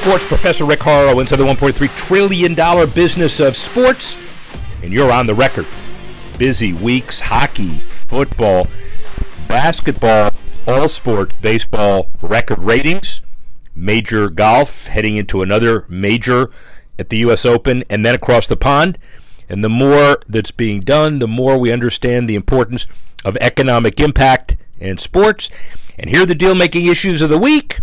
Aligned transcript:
Sports 0.00 0.24
Professor 0.24 0.64
Rick 0.64 0.80
Horrow 0.80 1.20
into 1.20 1.36
the 1.36 1.44
$1.3 1.44 1.94
trillion 1.94 2.54
business 2.94 3.38
of 3.38 3.54
sports, 3.54 4.16
and 4.82 4.94
you're 4.94 5.12
on 5.12 5.26
the 5.26 5.34
record. 5.34 5.66
Busy 6.38 6.72
weeks, 6.72 7.20
hockey, 7.20 7.80
football, 7.90 8.66
basketball, 9.46 10.32
all 10.66 10.88
sport, 10.88 11.34
baseball, 11.42 12.10
record 12.22 12.60
ratings, 12.60 13.20
major 13.76 14.30
golf, 14.30 14.86
heading 14.86 15.18
into 15.18 15.42
another 15.42 15.84
major 15.86 16.48
at 16.98 17.10
the 17.10 17.18
U.S. 17.18 17.44
Open, 17.44 17.84
and 17.90 18.04
then 18.04 18.14
across 18.14 18.46
the 18.46 18.56
pond. 18.56 18.96
And 19.50 19.62
the 19.62 19.68
more 19.68 20.22
that's 20.26 20.50
being 20.50 20.80
done, 20.80 21.18
the 21.18 21.28
more 21.28 21.58
we 21.58 21.70
understand 21.70 22.26
the 22.26 22.36
importance 22.36 22.86
of 23.22 23.36
economic 23.36 24.00
impact 24.00 24.56
in 24.78 24.96
sports. 24.96 25.50
And 25.98 26.08
here 26.08 26.22
are 26.22 26.26
the 26.26 26.34
deal 26.34 26.54
making 26.54 26.86
issues 26.86 27.20
of 27.20 27.28
the 27.28 27.38
week 27.38 27.80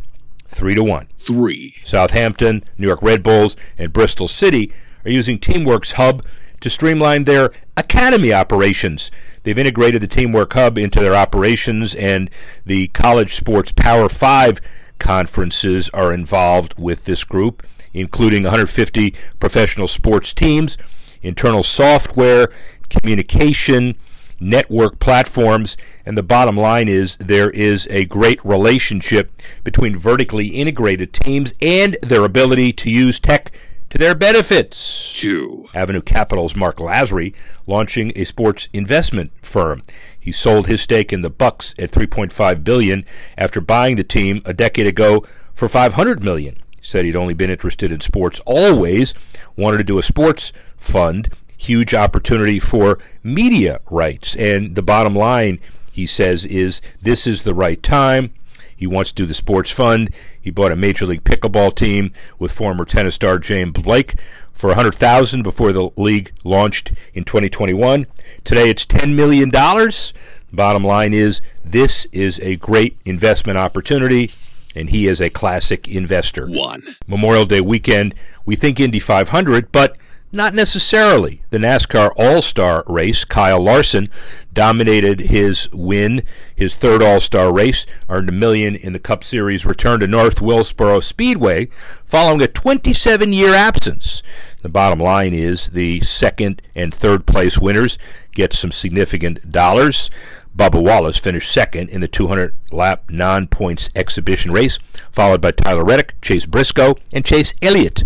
three 0.48 0.74
to 0.74 0.84
one. 0.84 1.08
Three. 1.28 1.76
Southampton, 1.84 2.64
New 2.78 2.88
York 2.88 3.02
Red 3.02 3.22
Bulls, 3.22 3.58
and 3.78 3.92
Bristol 3.92 4.30
City 4.30 4.72
are 5.04 5.12
using 5.12 5.38
Teamworks 5.38 5.94
Hub 5.94 6.26
to 6.62 6.70
streamline 6.70 7.26
their 7.26 7.52
academy 7.76 8.32
operations. 8.32 9.12
They've 9.44 9.60
integrated 9.60 10.02
the 10.02 10.08
Teamwork 10.08 10.54
Hub 10.54 10.78
into 10.78 11.02
their 11.02 11.16
operations, 11.16 11.94
and 11.96 12.30
the 12.66 12.88
College 12.88 13.36
Sports 13.36 13.74
Power 13.74 14.08
5 14.08 14.62
conferences 15.00 15.90
are 15.90 16.14
involved 16.14 16.80
with 16.80 17.04
this 17.04 17.26
group, 17.26 17.68
including 17.94 18.44
150 18.44 19.14
professional 19.40 19.90
sports 19.90 20.34
teams, 20.34 20.78
internal 21.22 21.62
software, 21.62 22.48
communication, 22.90 23.96
network 24.40 25.00
platforms. 25.00 25.78
And 26.06 26.18
the 26.18 26.24
bottom 26.24 26.58
line 26.58 26.88
is 26.88 27.18
there 27.18 27.50
is 27.50 27.88
a 27.90 28.06
great 28.06 28.44
relationship 28.46 29.32
between 29.64 29.98
vertically 29.98 30.48
integrated 30.48 31.14
teams 31.14 31.54
and 31.62 31.98
their 32.02 32.24
ability 32.24 32.74
to 32.74 32.90
use 32.90 33.20
tech 33.20 33.52
to 33.90 33.98
their 33.98 34.16
benefits. 34.16 35.14
Two. 35.16 35.68
Avenue 35.74 36.02
Capital's 36.02 36.56
Mark 36.56 36.78
Lasry 36.78 37.34
launching 37.68 38.12
a 38.16 38.26
sports 38.26 38.68
investment 38.74 39.32
firm. 39.42 39.82
He 40.20 40.32
sold 40.32 40.68
his 40.68 40.82
stake 40.82 41.14
in 41.14 41.22
the 41.22 41.30
Bucks 41.30 41.74
at 41.80 41.92
3.5 41.92 42.64
billion 42.64 43.06
after 43.38 43.62
buying 43.62 43.96
the 43.96 44.04
team 44.04 44.42
a 44.46 44.54
decade 44.54 44.88
ago 44.88 45.26
for 45.54 45.70
500 45.70 46.24
million. 46.24 46.56
He 46.72 46.84
said 46.84 47.06
he'd 47.06 47.16
only 47.16 47.34
been 47.34 47.50
interested 47.50 47.92
in 47.92 48.02
sports 48.02 48.42
always, 48.46 49.14
wanted 49.56 49.78
to 49.78 49.84
do 49.84 50.00
a 50.00 50.04
sports 50.04 50.52
fund 50.76 51.30
huge 51.58 51.94
opportunity 51.94 52.60
for 52.60 53.00
media 53.24 53.80
rights. 53.90 54.36
And 54.36 54.76
the 54.76 54.82
bottom 54.82 55.16
line, 55.16 55.60
he 55.92 56.06
says, 56.06 56.46
is 56.46 56.82
this 57.02 57.28
is 57.28 57.44
the 57.44 57.54
right 57.54 57.82
time. 57.82 58.32
He 58.76 58.86
wants 58.86 59.12
to 59.12 59.16
do 59.16 59.26
the 59.26 59.34
sports 59.34 59.72
fund. 59.72 60.14
He 60.40 60.52
bought 60.52 60.72
a 60.72 60.76
major 60.76 61.08
league 61.08 61.24
pickleball 61.24 61.76
team 61.76 62.12
with 62.38 62.52
former 62.52 62.86
tennis 62.86 63.16
star 63.16 63.40
James 63.40 63.74
Blake 63.74 64.14
for 64.54 64.68
100,000 64.68 65.42
before 65.42 65.72
the 65.74 65.90
league 65.98 66.32
launched 66.44 66.92
in 67.14 67.24
2021. 67.24 68.06
Today 68.44 68.70
it's 68.70 68.86
10 68.86 69.16
million 69.16 69.50
dollars. 69.50 70.14
Bottom 70.54 70.84
line 70.84 71.14
is 71.14 71.42
this 71.66 72.06
is 72.12 72.40
a 72.40 72.56
great 72.56 72.98
investment 73.04 73.58
opportunity 73.58 74.32
and 74.76 74.90
he 74.90 75.08
is 75.08 75.20
a 75.22 75.30
classic 75.30 75.88
investor. 75.88 76.48
One. 76.48 76.96
Memorial 77.08 77.46
Day 77.46 77.62
weekend, 77.62 78.14
we 78.46 78.56
think 78.56 78.80
Indy 78.80 79.00
500, 79.00 79.72
but 79.72 79.98
not 80.32 80.54
necessarily. 80.54 81.42
The 81.50 81.58
NASCAR 81.58 82.12
All 82.18 82.42
Star 82.42 82.84
race, 82.88 83.24
Kyle 83.24 83.62
Larson 83.62 84.10
dominated 84.54 85.20
his 85.20 85.70
win, 85.72 86.24
his 86.56 86.76
third 86.76 87.02
All 87.02 87.20
Star 87.20 87.54
race, 87.54 87.86
earned 88.10 88.30
a 88.30 88.34
million 88.34 88.76
in 88.76 88.94
the 88.94 89.00
Cup 89.00 89.24
Series, 89.24 89.66
return 89.66 90.00
to 90.02 90.08
North 90.08 90.42
Wilkesboro 90.42 91.00
Speedway 91.00 91.70
following 92.04 92.42
a 92.42 92.48
27 92.48 93.34
year 93.34 93.54
absence. 93.54 94.22
The 94.62 94.70
bottom 94.70 95.00
line 95.00 95.34
is 95.34 95.70
the 95.70 96.02
second 96.02 96.62
and 96.76 96.94
third 96.94 97.26
place 97.26 97.58
winners 97.58 97.98
get 98.34 98.54
some 98.54 98.72
significant 98.72 99.52
dollars. 99.52 100.10
Bubba 100.58 100.82
Wallace 100.82 101.20
finished 101.20 101.52
second 101.52 101.90
in 101.90 102.02
the 102.02 102.08
200 102.08 102.56
lap 102.72 103.04
non 103.10 103.48
points 103.48 103.92
exhibition 103.96 104.52
race, 104.52 104.80
followed 105.12 105.40
by 105.40 105.52
Tyler 105.52 105.86
Reddick, 105.86 106.20
Chase 106.22 106.48
Briscoe, 106.48 106.96
and 107.14 107.24
Chase 107.24 107.54
Elliott 107.62 108.04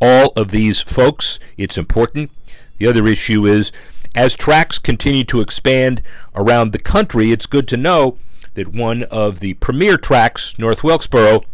all 0.00 0.32
of 0.36 0.50
these 0.50 0.82
folks. 0.82 1.38
It's 1.56 1.78
important. 1.78 2.30
The 2.78 2.86
other 2.86 3.06
issue 3.06 3.46
is 3.46 3.72
as 4.14 4.34
tracks 4.34 4.78
continue 4.78 5.24
to 5.24 5.40
expand 5.40 6.00
around 6.34 6.72
the 6.72 6.78
country, 6.78 7.32
it's 7.32 7.46
good 7.46 7.68
to 7.68 7.76
know 7.76 8.18
that 8.54 8.72
one 8.72 9.02
of 9.04 9.40
the 9.40 9.54
premier 9.54 9.98
tracks, 9.98 10.58
North 10.58 10.82
Wilkesboro, 10.82 11.44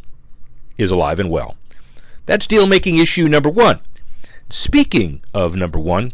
is 0.79 0.91
alive 0.91 1.19
and 1.19 1.29
well. 1.29 1.57
That's 2.27 2.47
deal 2.47 2.67
making 2.67 2.99
issue 2.99 3.27
number 3.27 3.49
one. 3.49 3.81
Speaking 4.49 5.23
of 5.35 5.57
number 5.57 5.79
one, 5.79 6.13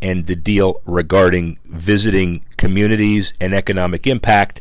and 0.00 0.26
the 0.26 0.36
deal 0.36 0.80
regarding 0.86 1.58
visiting 1.64 2.44
communities 2.56 3.32
and 3.40 3.52
economic 3.52 4.06
impact, 4.06 4.60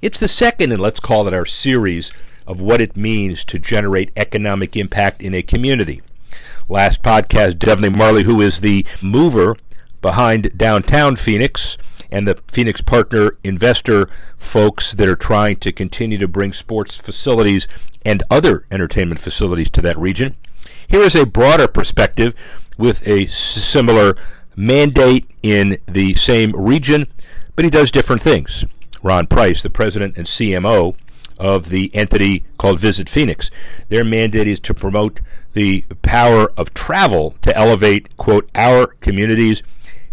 it's 0.00 0.18
the 0.18 0.28
second, 0.28 0.72
and 0.72 0.80
let's 0.80 1.00
call 1.00 1.28
it 1.28 1.34
our 1.34 1.44
series, 1.44 2.10
of 2.46 2.62
what 2.62 2.80
it 2.80 2.96
means 2.96 3.44
to 3.44 3.58
generate 3.58 4.10
economic 4.16 4.76
impact 4.76 5.20
in 5.20 5.34
a 5.34 5.42
community 5.42 6.00
last 6.70 7.02
podcast, 7.02 7.54
Devney 7.54 7.94
Marley, 7.94 8.22
who 8.22 8.40
is 8.40 8.60
the 8.60 8.86
mover 9.02 9.56
behind 10.00 10.56
downtown 10.56 11.16
Phoenix 11.16 11.76
and 12.12 12.26
the 12.26 12.38
Phoenix 12.46 12.80
Partner 12.80 13.36
Investor 13.42 14.08
folks 14.36 14.92
that 14.92 15.08
are 15.08 15.16
trying 15.16 15.56
to 15.56 15.72
continue 15.72 16.16
to 16.18 16.28
bring 16.28 16.52
sports 16.52 16.96
facilities 16.96 17.66
and 18.04 18.22
other 18.30 18.66
entertainment 18.70 19.20
facilities 19.20 19.68
to 19.70 19.82
that 19.82 19.98
region. 19.98 20.36
Here 20.86 21.02
is 21.02 21.16
a 21.16 21.26
broader 21.26 21.66
perspective 21.66 22.34
with 22.78 23.06
a 23.06 23.26
similar 23.26 24.16
mandate 24.54 25.28
in 25.42 25.76
the 25.86 26.14
same 26.14 26.52
region, 26.52 27.08
but 27.56 27.64
he 27.64 27.70
does 27.70 27.90
different 27.90 28.22
things. 28.22 28.64
Ron 29.02 29.26
Price, 29.26 29.62
the 29.62 29.70
president 29.70 30.16
and 30.16 30.26
CMO 30.26 30.94
of 31.36 31.70
the 31.70 31.90
entity 31.94 32.44
called 32.58 32.78
Visit 32.78 33.08
Phoenix. 33.08 33.50
Their 33.88 34.04
mandate 34.04 34.46
is 34.46 34.60
to 34.60 34.74
promote 34.74 35.20
the 35.52 35.82
power 36.02 36.52
of 36.56 36.74
travel 36.74 37.34
to 37.42 37.56
elevate, 37.56 38.16
quote, 38.16 38.48
our 38.54 38.88
communities 39.00 39.62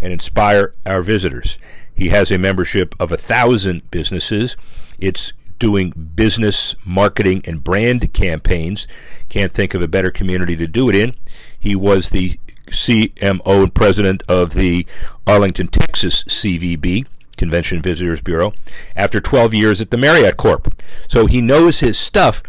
and 0.01 0.13
inspire 0.13 0.73
our 0.85 1.01
visitors. 1.01 1.57
He 1.93 2.09
has 2.09 2.31
a 2.31 2.37
membership 2.37 2.95
of 2.99 3.11
a 3.11 3.17
thousand 3.17 3.89
businesses. 3.91 4.55
It's 4.99 5.33
doing 5.59 5.91
business 5.91 6.75
marketing 6.85 7.41
and 7.45 7.63
brand 7.63 8.13
campaigns. 8.13 8.87
Can't 9.29 9.51
think 9.51 9.73
of 9.73 9.81
a 9.81 9.87
better 9.87 10.11
community 10.11 10.55
to 10.55 10.67
do 10.67 10.89
it 10.89 10.95
in. 10.95 11.15
He 11.59 11.75
was 11.75 12.09
the 12.09 12.39
CMO 12.67 13.63
and 13.63 13.73
president 13.73 14.23
of 14.27 14.53
the 14.53 14.85
Arlington, 15.25 15.67
Texas 15.67 16.23
CVB. 16.25 17.05
Convention 17.37 17.81
Visitors 17.83 18.19
Bureau, 18.19 18.51
after 18.95 19.21
12 19.21 19.53
years 19.53 19.79
at 19.79 19.91
the 19.91 19.97
Marriott 19.97 20.37
Corp. 20.37 20.73
So 21.07 21.27
he 21.27 21.39
knows 21.39 21.79
his 21.79 21.97
stuff, 21.97 22.41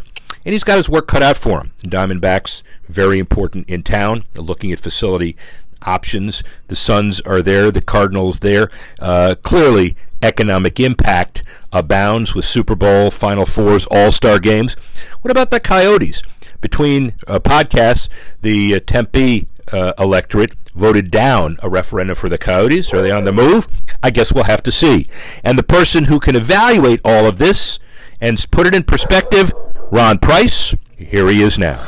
and 0.45 0.53
he's 0.53 0.63
got 0.63 0.77
his 0.77 0.89
work 0.89 1.07
cut 1.07 1.23
out 1.23 1.37
for 1.37 1.61
him. 1.61 1.71
Diamondbacks, 1.83 2.61
very 2.87 3.19
important 3.19 3.69
in 3.69 3.83
town, 3.83 4.23
looking 4.35 4.71
at 4.71 4.79
facility 4.79 5.35
options. 5.83 6.43
The 6.67 6.75
Suns 6.75 7.21
are 7.21 7.41
there, 7.41 7.71
the 7.71 7.81
Cardinals 7.81 8.39
there. 8.39 8.69
Uh, 8.99 9.35
clearly, 9.41 9.95
economic 10.21 10.79
impact 10.79 11.43
abounds 11.71 12.35
with 12.35 12.45
Super 12.45 12.75
Bowl, 12.75 13.11
Final 13.11 13.45
Fours, 13.45 13.85
All 13.87 14.11
Star 14.11 14.39
games. 14.39 14.73
What 15.21 15.31
about 15.31 15.51
the 15.51 15.59
Coyotes? 15.59 16.21
Between 16.61 17.13
uh, 17.27 17.39
podcasts, 17.39 18.09
the 18.41 18.75
uh, 18.75 18.79
Tempe 18.85 19.47
uh, 19.71 19.93
electorate 19.97 20.53
voted 20.75 21.11
down 21.11 21.57
a 21.61 21.69
referendum 21.69 22.15
for 22.15 22.29
the 22.29 22.37
Coyotes. 22.37 22.93
Are 22.93 23.01
they 23.01 23.11
on 23.11 23.25
the 23.25 23.31
move? 23.31 23.67
I 24.03 24.09
guess 24.09 24.33
we'll 24.33 24.45
have 24.45 24.63
to 24.63 24.71
see. 24.71 25.07
And 25.43 25.57
the 25.57 25.63
person 25.63 26.05
who 26.05 26.19
can 26.19 26.35
evaluate 26.35 27.01
all 27.03 27.25
of 27.25 27.37
this 27.37 27.79
and 28.21 28.43
put 28.51 28.67
it 28.67 28.75
in 28.75 28.83
perspective, 28.83 29.51
Ron 29.91 30.19
Price. 30.19 30.75
Here 30.97 31.27
he 31.29 31.41
is 31.41 31.57
now. 31.57 31.83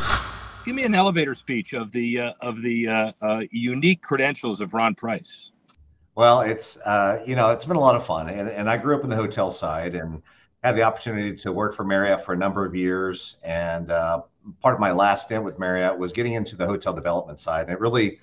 Give 0.65 0.75
me 0.75 0.83
an 0.83 0.95
elevator 0.95 1.36
speech 1.36 1.74
of 1.74 1.92
the 1.92 2.19
uh, 2.19 2.33
of 2.42 2.62
the 2.62 2.88
uh, 2.88 3.12
uh, 3.21 3.44
unique 3.51 4.01
credentials 4.01 4.59
of 4.59 4.74
Ron 4.74 4.95
Price. 4.95 5.51
Well, 6.15 6.42
it's 6.42 6.77
uh, 6.77 7.24
you 7.27 7.36
know 7.36 7.50
it's 7.51 7.65
been 7.65 7.77
a 7.77 7.80
lot 7.80 7.95
of 7.95 8.03
fun, 8.06 8.30
and, 8.30 8.50
and 8.50 8.69
I 8.69 8.77
grew 8.77 8.95
up 8.95 9.03
in 9.03 9.09
the 9.09 9.15
hotel 9.15 9.51
side, 9.51 9.94
and 9.94 10.21
had 10.63 10.75
the 10.75 10.81
opportunity 10.81 11.36
to 11.36 11.51
work 11.51 11.75
for 11.75 11.83
Marriott 11.83 12.25
for 12.25 12.33
a 12.33 12.38
number 12.38 12.65
of 12.65 12.75
years, 12.75 13.38
and 13.44 13.92
uh, 13.92 14.21
part 14.62 14.74
of 14.74 14.80
my 14.80 14.92
last 14.92 15.25
stint 15.25 15.44
with 15.44 15.59
Marriott 15.59 15.97
was 15.97 16.12
getting 16.12 16.33
into 16.33 16.56
the 16.56 16.65
hotel 16.65 16.94
development 16.94 17.39
side. 17.39 17.63
And 17.63 17.71
it 17.71 17.80
really 17.80 18.19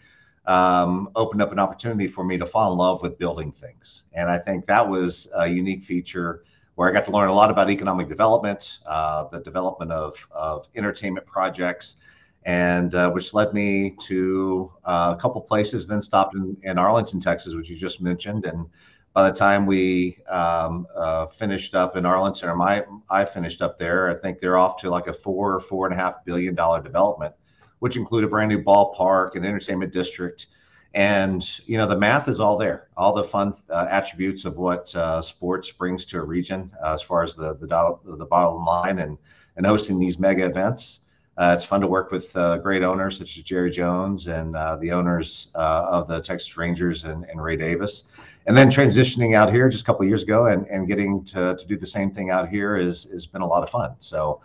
um, 0.46 1.10
opened 1.14 1.42
up 1.42 1.52
an 1.52 1.58
opportunity 1.58 2.08
for 2.08 2.24
me 2.24 2.38
to 2.38 2.46
fall 2.46 2.72
in 2.72 2.78
love 2.78 3.02
with 3.02 3.18
building 3.18 3.52
things. 3.52 4.04
And 4.12 4.30
I 4.30 4.38
think 4.38 4.66
that 4.66 4.88
was 4.88 5.28
a 5.34 5.46
unique 5.46 5.84
feature 5.84 6.42
where 6.78 6.88
I 6.88 6.92
got 6.92 7.04
to 7.06 7.10
learn 7.10 7.28
a 7.28 7.34
lot 7.34 7.50
about 7.50 7.70
economic 7.70 8.06
development, 8.08 8.78
uh, 8.86 9.24
the 9.24 9.40
development 9.40 9.90
of, 9.90 10.14
of 10.30 10.68
entertainment 10.76 11.26
projects, 11.26 11.96
and 12.44 12.94
uh, 12.94 13.10
which 13.10 13.34
led 13.34 13.52
me 13.52 13.96
to 14.02 14.70
uh, 14.84 15.12
a 15.18 15.20
couple 15.20 15.40
places, 15.40 15.88
then 15.88 16.00
stopped 16.00 16.36
in, 16.36 16.56
in 16.62 16.78
Arlington, 16.78 17.18
Texas, 17.18 17.56
which 17.56 17.68
you 17.68 17.74
just 17.74 18.00
mentioned. 18.00 18.44
And 18.44 18.64
by 19.12 19.28
the 19.28 19.36
time 19.36 19.66
we 19.66 20.18
um, 20.28 20.86
uh, 20.94 21.26
finished 21.26 21.74
up 21.74 21.96
in 21.96 22.06
Arlington, 22.06 22.48
or 22.48 22.54
my 22.54 22.84
I 23.10 23.24
finished 23.24 23.60
up 23.60 23.76
there, 23.76 24.08
I 24.08 24.14
think 24.14 24.38
they're 24.38 24.56
off 24.56 24.76
to 24.76 24.88
like 24.88 25.08
a 25.08 25.12
four 25.12 25.52
or 25.52 25.58
four 25.58 25.86
and 25.86 25.92
a 25.92 25.98
half 25.98 26.24
billion 26.24 26.54
dollar 26.54 26.80
development, 26.80 27.34
which 27.80 27.96
include 27.96 28.22
a 28.22 28.28
brand 28.28 28.50
new 28.50 28.62
ballpark, 28.62 29.34
an 29.34 29.44
entertainment 29.44 29.92
district, 29.92 30.46
and 30.94 31.60
you 31.66 31.76
know 31.76 31.86
the 31.86 31.96
math 31.96 32.28
is 32.28 32.40
all 32.40 32.56
there, 32.56 32.88
all 32.96 33.12
the 33.12 33.24
fun 33.24 33.52
uh, 33.70 33.86
attributes 33.90 34.44
of 34.44 34.56
what 34.56 34.94
uh, 34.96 35.20
sports 35.20 35.70
brings 35.70 36.04
to 36.06 36.18
a 36.18 36.24
region 36.24 36.70
uh, 36.82 36.94
as 36.94 37.02
far 37.02 37.22
as 37.22 37.34
the 37.34 37.54
the 37.56 38.16
the 38.16 38.26
bottom 38.26 38.64
line 38.64 38.98
and 39.00 39.18
and 39.56 39.66
hosting 39.66 39.98
these 39.98 40.18
mega 40.18 40.44
events. 40.46 41.00
Uh, 41.36 41.54
it's 41.54 41.64
fun 41.64 41.80
to 41.80 41.86
work 41.86 42.10
with 42.10 42.36
uh, 42.36 42.58
great 42.58 42.82
owners 42.82 43.18
such 43.18 43.36
as 43.36 43.44
Jerry 43.44 43.70
Jones 43.70 44.26
and 44.26 44.56
uh, 44.56 44.76
the 44.76 44.90
owners 44.90 45.48
of 45.54 46.08
the 46.08 46.20
Texas 46.20 46.56
Rangers 46.56 47.04
and, 47.04 47.24
and, 47.26 47.40
Ray 47.40 47.54
Davis. 47.56 48.04
And 48.46 48.56
then 48.56 48.68
transitioning 48.70 49.36
out 49.36 49.52
here 49.52 49.68
just 49.68 49.84
a 49.84 49.86
couple 49.86 50.04
years 50.04 50.24
ago 50.24 50.46
and, 50.46 50.66
and 50.66 50.88
getting 50.88 51.22
to, 51.26 51.54
to 51.56 51.64
do 51.64 51.76
the 51.76 51.86
same 51.86 52.10
thing 52.10 52.30
out 52.30 52.48
here 52.48 52.74
is 52.74 53.04
has 53.12 53.24
been 53.24 53.42
a 53.42 53.46
lot 53.46 53.62
of 53.62 53.70
fun. 53.70 53.94
So, 54.00 54.40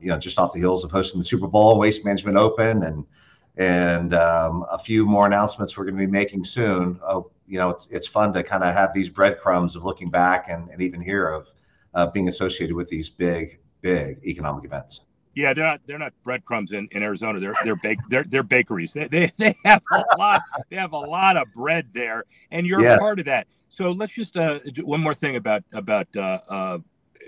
you 0.00 0.08
know, 0.08 0.18
just 0.18 0.36
off 0.36 0.52
the 0.52 0.58
heels 0.58 0.82
of 0.82 0.90
hosting 0.90 1.20
the 1.20 1.24
Super 1.24 1.46
Bowl, 1.46 1.78
Waste 1.78 2.04
Management 2.04 2.36
Open, 2.36 2.82
and 2.82 3.06
and 3.56 4.14
um, 4.14 4.64
a 4.70 4.78
few 4.78 5.04
more 5.06 5.26
announcements 5.26 5.76
we're 5.76 5.84
going 5.84 5.96
to 5.96 6.06
be 6.06 6.10
making 6.10 6.44
soon. 6.44 6.98
Oh, 7.06 7.30
you 7.46 7.58
know, 7.58 7.70
it's 7.70 7.88
it's 7.90 8.06
fun 8.06 8.32
to 8.34 8.42
kind 8.42 8.62
of 8.62 8.74
have 8.74 8.94
these 8.94 9.10
breadcrumbs 9.10 9.76
of 9.76 9.84
looking 9.84 10.10
back 10.10 10.46
and, 10.48 10.68
and 10.70 10.80
even 10.80 11.00
here 11.00 11.26
of 11.28 11.48
uh, 11.94 12.06
being 12.06 12.28
associated 12.28 12.74
with 12.76 12.88
these 12.88 13.08
big, 13.08 13.60
big 13.80 14.20
economic 14.24 14.64
events. 14.64 15.02
Yeah, 15.34 15.54
they're 15.54 15.64
not 15.64 15.80
they're 15.86 15.98
not 15.98 16.12
breadcrumbs 16.24 16.72
in, 16.72 16.88
in 16.90 17.02
Arizona. 17.02 17.38
They're 17.38 17.54
they're 17.64 17.76
bake 17.76 17.98
they're 18.08 18.24
they're 18.24 18.42
bakeries. 18.42 18.92
They, 18.92 19.06
they 19.08 19.30
they 19.38 19.54
have 19.64 19.82
a 19.92 20.04
lot 20.18 20.42
they 20.68 20.76
have 20.76 20.92
a 20.92 20.98
lot 20.98 21.36
of 21.36 21.52
bread 21.52 21.88
there, 21.92 22.24
and 22.50 22.66
you're 22.66 22.82
yeah. 22.82 22.98
part 22.98 23.20
of 23.20 23.26
that. 23.26 23.46
So 23.68 23.92
let's 23.92 24.12
just 24.12 24.36
uh, 24.36 24.58
one 24.82 25.00
more 25.00 25.14
thing 25.14 25.36
about 25.36 25.62
about 25.72 26.08
uh, 26.16 26.40
uh, 26.48 26.78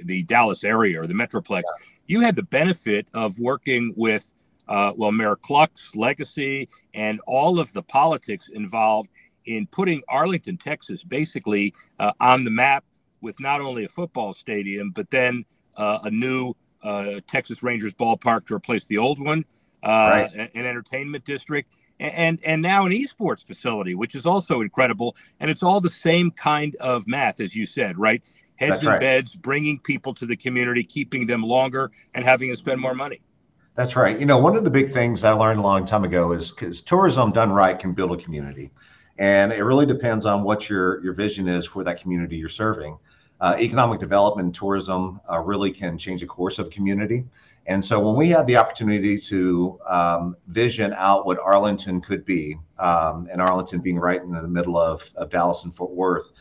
the 0.05 0.25
Dallas 0.25 0.65
area 0.65 1.01
or 1.01 1.07
the 1.07 1.15
Metroplex. 1.15 1.63
Yeah. 1.65 1.85
You 2.09 2.21
had 2.21 2.35
the 2.35 2.43
benefit 2.43 3.07
of 3.15 3.39
working 3.39 3.95
with 3.97 4.33
uh, 4.73 4.93
well 4.97 5.13
Mayor 5.13 5.37
Cluck's 5.37 5.95
legacy 5.95 6.69
and 6.95 7.21
all 7.27 7.61
of 7.61 7.73
the 7.75 7.83
politics 7.83 8.49
involved 8.49 9.11
in 9.45 9.67
putting 9.67 10.03
Arlington, 10.09 10.57
Texas, 10.57 11.05
basically 11.05 11.75
uh, 11.99 12.13
on 12.21 12.45
the 12.45 12.51
map 12.51 12.85
with 13.21 13.39
not 13.39 13.61
only 13.61 13.85
a 13.85 13.89
football 13.89 14.33
stadium 14.33 14.91
but 14.91 15.11
then 15.11 15.45
uh, 15.77 15.99
a 16.05 16.11
new 16.11 16.55
uh, 16.83 17.21
Texas 17.27 17.63
Rangers 17.63 17.93
ballpark 17.95 18.47
to 18.47 18.55
replace 18.55 18.87
the 18.87 18.99
old 18.99 19.19
one, 19.21 19.45
uh, 19.83 20.27
right. 20.33 20.51
an 20.55 20.67
entertainment 20.67 21.25
district, 21.25 21.75
and 22.01 22.41
and 22.45 22.63
now 22.63 22.87
an 22.87 22.93
esports 22.93 23.45
facility, 23.45 23.95
which 23.95 24.15
is 24.15 24.27
also 24.27 24.63
incredible. 24.63 25.15
And 25.39 25.51
it's 25.51 25.63
all 25.63 25.81
the 25.81 25.91
same 25.91 26.31
kind 26.31 26.75
of 26.81 27.07
math, 27.07 27.41
as 27.41 27.55
you 27.55 27.67
said, 27.67 27.99
right? 27.99 28.23
Heads 28.57 28.71
That's 28.71 28.83
and 28.83 28.93
right. 28.93 29.01
beds, 29.01 29.37
bringing 29.37 29.79
people 29.81 30.15
to 30.15 30.27
the 30.27 30.37
community, 30.37 30.83
keeping 30.83 31.27
them 31.27 31.43
longer, 31.43 31.91
and 32.15 32.25
having 32.25 32.49
them 32.49 32.57
spend 32.57 32.81
more 32.81 32.95
money. 32.95 33.21
That's 33.75 33.97
right. 33.97 34.19
You 34.21 34.27
know, 34.27 34.39
one 34.39 34.57
of 34.57 34.65
the 34.65 34.71
big 34.71 34.91
things 34.91 35.25
I 35.25 35.33
learned 35.33 35.59
a 35.59 35.63
long 35.63 35.87
time 35.87 36.05
ago 36.05 36.33
is 36.33 36.51
because 36.51 36.81
tourism 36.83 37.33
done 37.33 37.51
right 37.51 37.79
can 37.79 37.93
build 37.93 38.13
a 38.13 38.23
community, 38.23 38.71
and 39.19 39.53
it 39.53 39.63
really 39.63 39.87
depends 39.87 40.27
on 40.27 40.43
what 40.43 40.69
your 40.69 41.03
your 41.03 41.15
vision 41.15 41.49
is 41.49 41.65
for 41.65 41.83
that 41.85 42.01
community 42.01 42.37
you're 42.37 42.51
serving 42.51 42.99
uh, 43.43 43.57
economic 43.59 43.99
development 43.99 44.47
and 44.47 44.55
tourism 44.55 45.21
uh, 45.31 45.39
really 45.41 45.71
can 45.71 45.99
change 45.99 46.21
the 46.21 46.27
course 46.27 46.61
of 46.61 46.71
community. 46.71 47.25
And 47.67 47.85
so 47.85 47.99
when 48.01 48.17
we 48.17 48.29
had 48.29 48.47
the 48.47 48.57
opportunity 48.57 49.19
to 49.19 49.79
um, 49.87 50.37
vision 50.47 50.95
out 50.97 51.27
what 51.27 51.39
Arlington 51.41 52.01
could 52.01 52.25
be, 52.25 52.57
um, 52.79 53.29
and 53.31 53.43
Arlington 53.43 53.81
being 53.81 53.99
right 53.99 54.23
in 54.23 54.31
the 54.31 54.49
middle 54.49 54.79
of, 54.79 55.11
of 55.17 55.29
Dallas 55.31 55.65
and 55.65 55.75
Fort 55.75 55.93
Worth, 55.93 56.33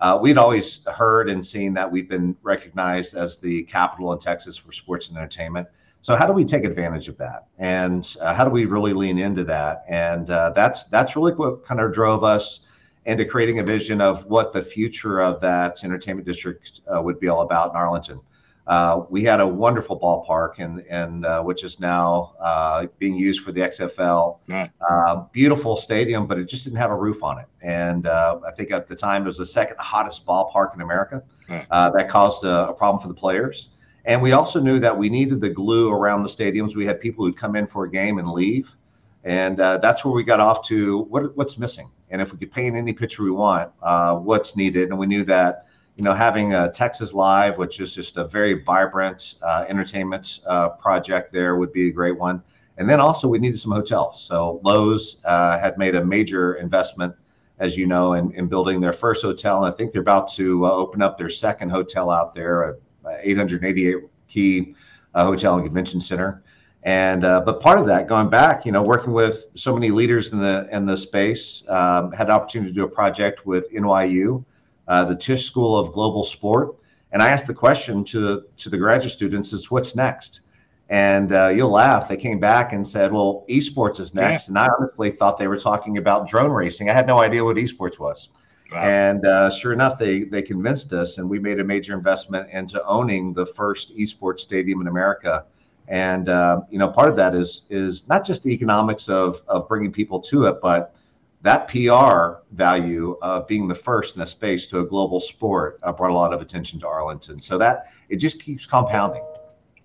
uh, 0.00 0.18
we'd 0.20 0.36
always 0.36 0.80
heard 0.92 1.30
and 1.30 1.44
seen 1.44 1.72
that 1.74 1.90
we've 1.90 2.08
been 2.08 2.36
recognized 2.42 3.14
as 3.16 3.40
the 3.40 3.62
capital 3.64 4.12
in 4.12 4.18
Texas 4.18 4.56
for 4.56 4.72
sports 4.72 5.08
and 5.08 5.16
entertainment. 5.16 5.66
So 6.00 6.14
how 6.14 6.26
do 6.26 6.32
we 6.32 6.44
take 6.44 6.64
advantage 6.64 7.08
of 7.08 7.18
that, 7.18 7.46
and 7.58 8.16
uh, 8.20 8.32
how 8.32 8.44
do 8.44 8.50
we 8.50 8.66
really 8.66 8.92
lean 8.92 9.18
into 9.18 9.44
that? 9.44 9.84
And 9.88 10.30
uh, 10.30 10.50
that's 10.50 10.84
that's 10.84 11.16
really 11.16 11.32
what 11.32 11.64
kind 11.64 11.80
of 11.80 11.92
drove 11.92 12.22
us 12.22 12.60
into 13.04 13.24
creating 13.24 13.58
a 13.58 13.62
vision 13.64 14.00
of 14.00 14.24
what 14.26 14.52
the 14.52 14.62
future 14.62 15.20
of 15.20 15.40
that 15.40 15.82
entertainment 15.82 16.26
district 16.26 16.82
uh, 16.94 17.00
would 17.02 17.18
be 17.18 17.28
all 17.28 17.40
about 17.40 17.70
in 17.70 17.76
Arlington. 17.76 18.20
Uh, 18.68 19.04
we 19.08 19.24
had 19.24 19.40
a 19.40 19.46
wonderful 19.46 19.98
ballpark, 19.98 20.58
and 20.58 20.84
and 20.90 21.24
uh, 21.24 21.42
which 21.42 21.64
is 21.64 21.80
now 21.80 22.34
uh, 22.38 22.86
being 22.98 23.16
used 23.16 23.42
for 23.42 23.50
the 23.50 23.62
XFL. 23.62 24.38
Right. 24.48 24.70
Uh, 24.88 25.24
beautiful 25.32 25.74
stadium, 25.74 26.26
but 26.26 26.38
it 26.38 26.50
just 26.50 26.64
didn't 26.64 26.76
have 26.76 26.90
a 26.90 26.96
roof 26.96 27.22
on 27.22 27.38
it. 27.38 27.46
And 27.62 28.06
uh, 28.06 28.40
I 28.46 28.52
think 28.52 28.70
at 28.70 28.86
the 28.86 28.94
time 28.94 29.22
it 29.22 29.26
was 29.26 29.38
the 29.38 29.46
second 29.46 29.78
hottest 29.78 30.26
ballpark 30.26 30.74
in 30.74 30.82
America. 30.82 31.22
Right. 31.48 31.66
that 31.70 32.10
caused 32.10 32.44
a, 32.44 32.68
a, 32.68 32.74
problem 32.74 33.00
for 33.00 33.08
the 33.08 33.14
players. 33.14 33.70
And 34.08 34.20
we 34.20 34.32
also 34.32 34.60
knew 34.60 34.80
that 34.80 34.98
we 34.98 35.08
needed 35.08 35.40
the 35.40 35.50
glue 35.50 35.92
around 35.92 36.24
the 36.24 36.28
stadiums. 36.28 36.74
We 36.74 36.86
had 36.86 37.00
people 37.00 37.24
who'd 37.24 37.36
come 37.36 37.54
in 37.54 37.68
for 37.68 37.84
a 37.84 37.90
game 37.90 38.18
and 38.18 38.28
leave, 38.28 38.74
and 39.22 39.56
that's 39.58 40.04
where 40.04 40.12
we 40.12 40.24
got 40.24 40.40
off 40.40 40.66
to 40.68 41.02
what 41.10 41.36
what's 41.36 41.58
missing 41.58 41.88
and 42.10 42.22
if 42.22 42.32
we 42.32 42.38
could 42.38 42.52
paint 42.52 42.76
any 42.76 42.92
picture 42.92 43.22
we 43.22 43.30
want, 43.30 43.70
uh, 43.82 44.16
what's 44.16 44.56
needed. 44.56 44.90
And 44.90 44.98
we 44.98 45.06
knew 45.06 45.24
that, 45.24 45.66
you 45.96 46.04
know, 46.04 46.12
having 46.12 46.54
a 46.54 46.70
Texas 46.70 47.12
Live, 47.12 47.58
which 47.58 47.80
is 47.80 47.94
just 47.94 48.16
a 48.16 48.24
very 48.24 48.62
vibrant 48.62 49.36
uh, 49.42 49.64
entertainment 49.68 50.40
uh, 50.46 50.70
project 50.70 51.32
there, 51.32 51.56
would 51.56 51.72
be 51.72 51.88
a 51.88 51.92
great 51.92 52.18
one. 52.18 52.42
And 52.78 52.88
then 52.88 53.00
also 53.00 53.26
we 53.26 53.38
needed 53.38 53.58
some 53.58 53.72
hotels. 53.72 54.22
So 54.22 54.60
Loews 54.64 55.16
uh, 55.24 55.58
had 55.58 55.76
made 55.78 55.96
a 55.96 56.04
major 56.04 56.54
investment, 56.54 57.14
as 57.58 57.76
you 57.76 57.86
know, 57.86 58.12
in, 58.12 58.30
in 58.32 58.46
building 58.46 58.80
their 58.80 58.92
first 58.92 59.22
hotel. 59.22 59.64
And 59.64 59.72
I 59.72 59.76
think 59.76 59.92
they're 59.92 60.00
about 60.02 60.28
to 60.34 60.64
uh, 60.64 60.70
open 60.70 61.02
up 61.02 61.18
their 61.18 61.30
second 61.30 61.70
hotel 61.70 62.10
out 62.10 62.34
there, 62.34 62.78
888 63.22 63.96
key 64.28 64.74
uh, 65.14 65.24
hotel 65.24 65.54
and 65.54 65.64
convention 65.64 66.00
center. 66.00 66.42
And 66.84 67.24
uh, 67.24 67.40
but 67.40 67.60
part 67.60 67.80
of 67.80 67.86
that, 67.86 68.06
going 68.06 68.30
back, 68.30 68.64
you 68.64 68.72
know, 68.72 68.82
working 68.82 69.12
with 69.12 69.46
so 69.54 69.74
many 69.74 69.90
leaders 69.90 70.32
in 70.32 70.38
the 70.38 70.68
in 70.72 70.86
the 70.86 70.96
space, 70.96 71.64
um, 71.68 72.12
had 72.12 72.28
an 72.28 72.32
opportunity 72.32 72.70
to 72.70 72.74
do 72.74 72.84
a 72.84 72.88
project 72.88 73.44
with 73.44 73.70
NYU, 73.72 74.44
uh, 74.86 75.04
the 75.04 75.16
Tisch 75.16 75.44
School 75.44 75.76
of 75.76 75.92
Global 75.92 76.22
Sport, 76.22 76.76
and 77.10 77.22
I 77.22 77.30
asked 77.30 77.46
the 77.46 77.54
question 77.54 78.04
to 78.04 78.20
the 78.20 78.46
to 78.58 78.70
the 78.70 78.78
graduate 78.78 79.12
students: 79.12 79.52
"Is 79.52 79.70
what's 79.70 79.96
next?" 79.96 80.42
And 80.88 81.32
uh, 81.32 81.48
you'll 81.48 81.70
laugh. 81.70 82.08
They 82.08 82.16
came 82.16 82.38
back 82.38 82.72
and 82.72 82.86
said, 82.86 83.12
"Well, 83.12 83.44
esports 83.48 83.98
is 83.98 84.14
next." 84.14 84.48
Yeah. 84.48 84.52
And 84.52 84.58
I 84.58 84.68
honestly 84.78 85.10
thought 85.10 85.36
they 85.36 85.48
were 85.48 85.58
talking 85.58 85.98
about 85.98 86.28
drone 86.28 86.52
racing. 86.52 86.88
I 86.88 86.92
had 86.92 87.08
no 87.08 87.18
idea 87.18 87.44
what 87.44 87.56
esports 87.56 87.98
was. 87.98 88.28
Wow. 88.72 88.82
And 88.82 89.24
uh, 89.24 89.50
sure 89.50 89.72
enough, 89.72 89.98
they 89.98 90.24
they 90.24 90.42
convinced 90.42 90.92
us, 90.92 91.18
and 91.18 91.28
we 91.28 91.38
made 91.38 91.58
a 91.58 91.64
major 91.64 91.94
investment 91.94 92.50
into 92.52 92.84
owning 92.84 93.32
the 93.32 93.46
first 93.46 93.96
esports 93.96 94.40
stadium 94.40 94.80
in 94.80 94.88
America 94.88 95.46
and 95.88 96.28
uh, 96.28 96.60
you 96.70 96.78
know, 96.78 96.88
part 96.88 97.08
of 97.08 97.16
that 97.16 97.34
is 97.34 97.62
is 97.70 98.06
not 98.08 98.24
just 98.24 98.42
the 98.42 98.52
economics 98.52 99.08
of 99.08 99.42
of 99.48 99.66
bringing 99.68 99.90
people 99.90 100.20
to 100.20 100.44
it, 100.44 100.56
but 100.62 100.94
that 101.40 101.68
PR 101.68 102.42
value 102.52 103.16
of 103.22 103.46
being 103.46 103.68
the 103.68 103.74
first 103.74 104.14
in 104.14 104.20
the 104.20 104.26
space 104.26 104.66
to 104.66 104.80
a 104.80 104.84
global 104.86 105.20
sport 105.20 105.78
uh, 105.82 105.92
brought 105.92 106.10
a 106.10 106.14
lot 106.14 106.32
of 106.34 106.42
attention 106.42 106.78
to 106.80 106.86
Arlington. 106.86 107.38
So 107.38 107.56
that 107.58 107.86
it 108.10 108.16
just 108.16 108.40
keeps 108.40 108.66
compounding. 108.66 109.24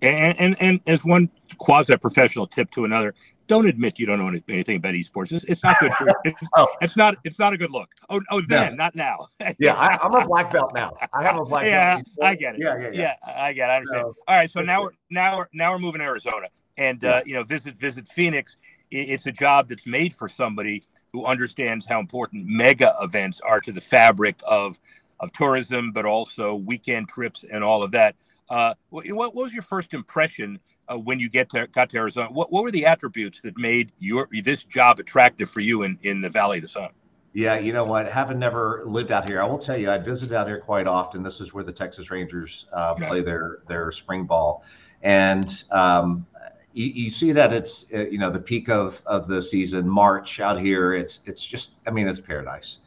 And, 0.04 0.38
and, 0.38 0.56
and 0.60 0.80
as 0.86 1.04
one 1.04 1.30
quasi 1.58 1.96
professional 1.96 2.46
tip 2.46 2.70
to 2.72 2.84
another, 2.84 3.14
don't 3.46 3.66
admit 3.66 3.98
you 3.98 4.06
don't 4.06 4.18
know 4.18 4.28
anything 4.48 4.76
about 4.76 4.94
esports. 4.94 5.32
It's, 5.32 5.44
it's 5.44 5.62
not 5.62 5.76
good 5.78 5.92
for 5.92 6.06
you. 6.08 6.14
It's, 6.24 6.48
oh. 6.56 6.66
it's, 6.80 6.96
not. 6.96 7.16
It's 7.24 7.38
not 7.38 7.52
a 7.52 7.58
good 7.58 7.70
look. 7.70 7.90
Oh, 8.08 8.20
oh, 8.30 8.40
then, 8.48 8.72
no. 8.72 8.84
not 8.84 8.94
now. 8.94 9.26
yeah, 9.58 9.74
I, 9.74 10.04
am 10.04 10.14
a 10.14 10.26
black 10.26 10.50
belt 10.50 10.72
now. 10.74 10.96
I 11.12 11.22
have 11.22 11.38
a 11.38 11.44
black 11.44 11.66
yeah, 11.66 11.96
belt. 11.96 12.08
Yeah, 12.18 12.26
I 12.26 12.34
get 12.34 12.54
it. 12.54 12.62
Yeah, 12.62 12.76
yeah, 12.78 12.90
yeah. 12.92 13.14
yeah 13.24 13.34
I 13.36 13.52
get. 13.52 13.68
it. 13.68 13.72
I 13.72 13.76
understand. 13.76 14.04
All 14.04 14.36
right, 14.36 14.50
so 14.50 14.60
now 14.60 14.82
we're 14.82 14.90
now 15.10 15.36
we're 15.38 15.48
now 15.52 15.72
we're 15.72 15.78
moving 15.78 16.00
to 16.00 16.04
Arizona, 16.06 16.48
and 16.76 17.04
uh, 17.04 17.20
you 17.26 17.34
know, 17.34 17.42
visit 17.44 17.76
visit 17.78 18.08
Phoenix. 18.08 18.56
It's 18.90 19.26
a 19.26 19.32
job 19.32 19.68
that's 19.68 19.86
made 19.86 20.14
for 20.14 20.28
somebody 20.28 20.84
who 21.12 21.24
understands 21.24 21.86
how 21.86 21.98
important 22.00 22.46
mega 22.46 22.94
events 23.00 23.40
are 23.40 23.60
to 23.60 23.72
the 23.72 23.80
fabric 23.80 24.36
of 24.48 24.78
of 25.20 25.32
tourism, 25.32 25.92
but 25.92 26.06
also 26.06 26.54
weekend 26.54 27.08
trips 27.08 27.44
and 27.50 27.62
all 27.62 27.82
of 27.82 27.90
that. 27.92 28.16
Uh, 28.48 28.74
what, 28.90 29.06
what, 29.08 29.34
was 29.34 29.52
your 29.52 29.62
first 29.62 29.94
impression 29.94 30.58
uh, 30.88 30.98
when 30.98 31.18
you 31.18 31.28
get 31.28 31.48
to 31.50 31.66
got 31.68 31.90
to 31.90 31.98
Arizona? 31.98 32.28
What, 32.30 32.52
what 32.52 32.62
were 32.62 32.70
the 32.70 32.86
attributes 32.86 33.40
that 33.42 33.56
made 33.56 33.92
your 33.98 34.28
this 34.42 34.64
job 34.64 35.00
attractive 35.00 35.48
for 35.48 35.60
you 35.60 35.82
in, 35.82 35.98
in 36.02 36.20
the 36.20 36.28
Valley 36.28 36.58
of 36.58 36.62
the 36.62 36.68
Sun? 36.68 36.90
Yeah, 37.32 37.58
you 37.58 37.72
know 37.72 37.84
what? 37.84 38.06
Having 38.08 38.38
never 38.38 38.84
lived 38.86 39.10
out 39.10 39.28
here, 39.28 39.42
I 39.42 39.46
will 39.46 39.58
tell 39.58 39.76
you, 39.76 39.90
I 39.90 39.98
visit 39.98 40.30
out 40.30 40.46
here 40.46 40.60
quite 40.60 40.86
often. 40.86 41.22
This 41.22 41.40
is 41.40 41.52
where 41.52 41.64
the 41.64 41.72
Texas 41.72 42.10
Rangers 42.10 42.66
uh, 42.72 42.94
play 42.94 43.22
their 43.22 43.60
their 43.66 43.90
spring 43.90 44.24
ball, 44.24 44.62
and 45.02 45.64
um, 45.72 46.26
you, 46.72 46.86
you, 46.86 47.10
see 47.10 47.32
that 47.32 47.52
its 47.52 47.86
uh, 47.92 48.06
you 48.06 48.18
know 48.18 48.30
the 48.30 48.40
peak 48.40 48.68
of 48.68 49.02
of 49.06 49.26
the 49.26 49.42
season, 49.42 49.88
March 49.88 50.38
out 50.38 50.60
here. 50.60 50.92
It's 50.92 51.20
it's 51.24 51.44
just, 51.44 51.72
I 51.86 51.90
mean, 51.90 52.06
it's 52.06 52.20
paradise. 52.20 52.78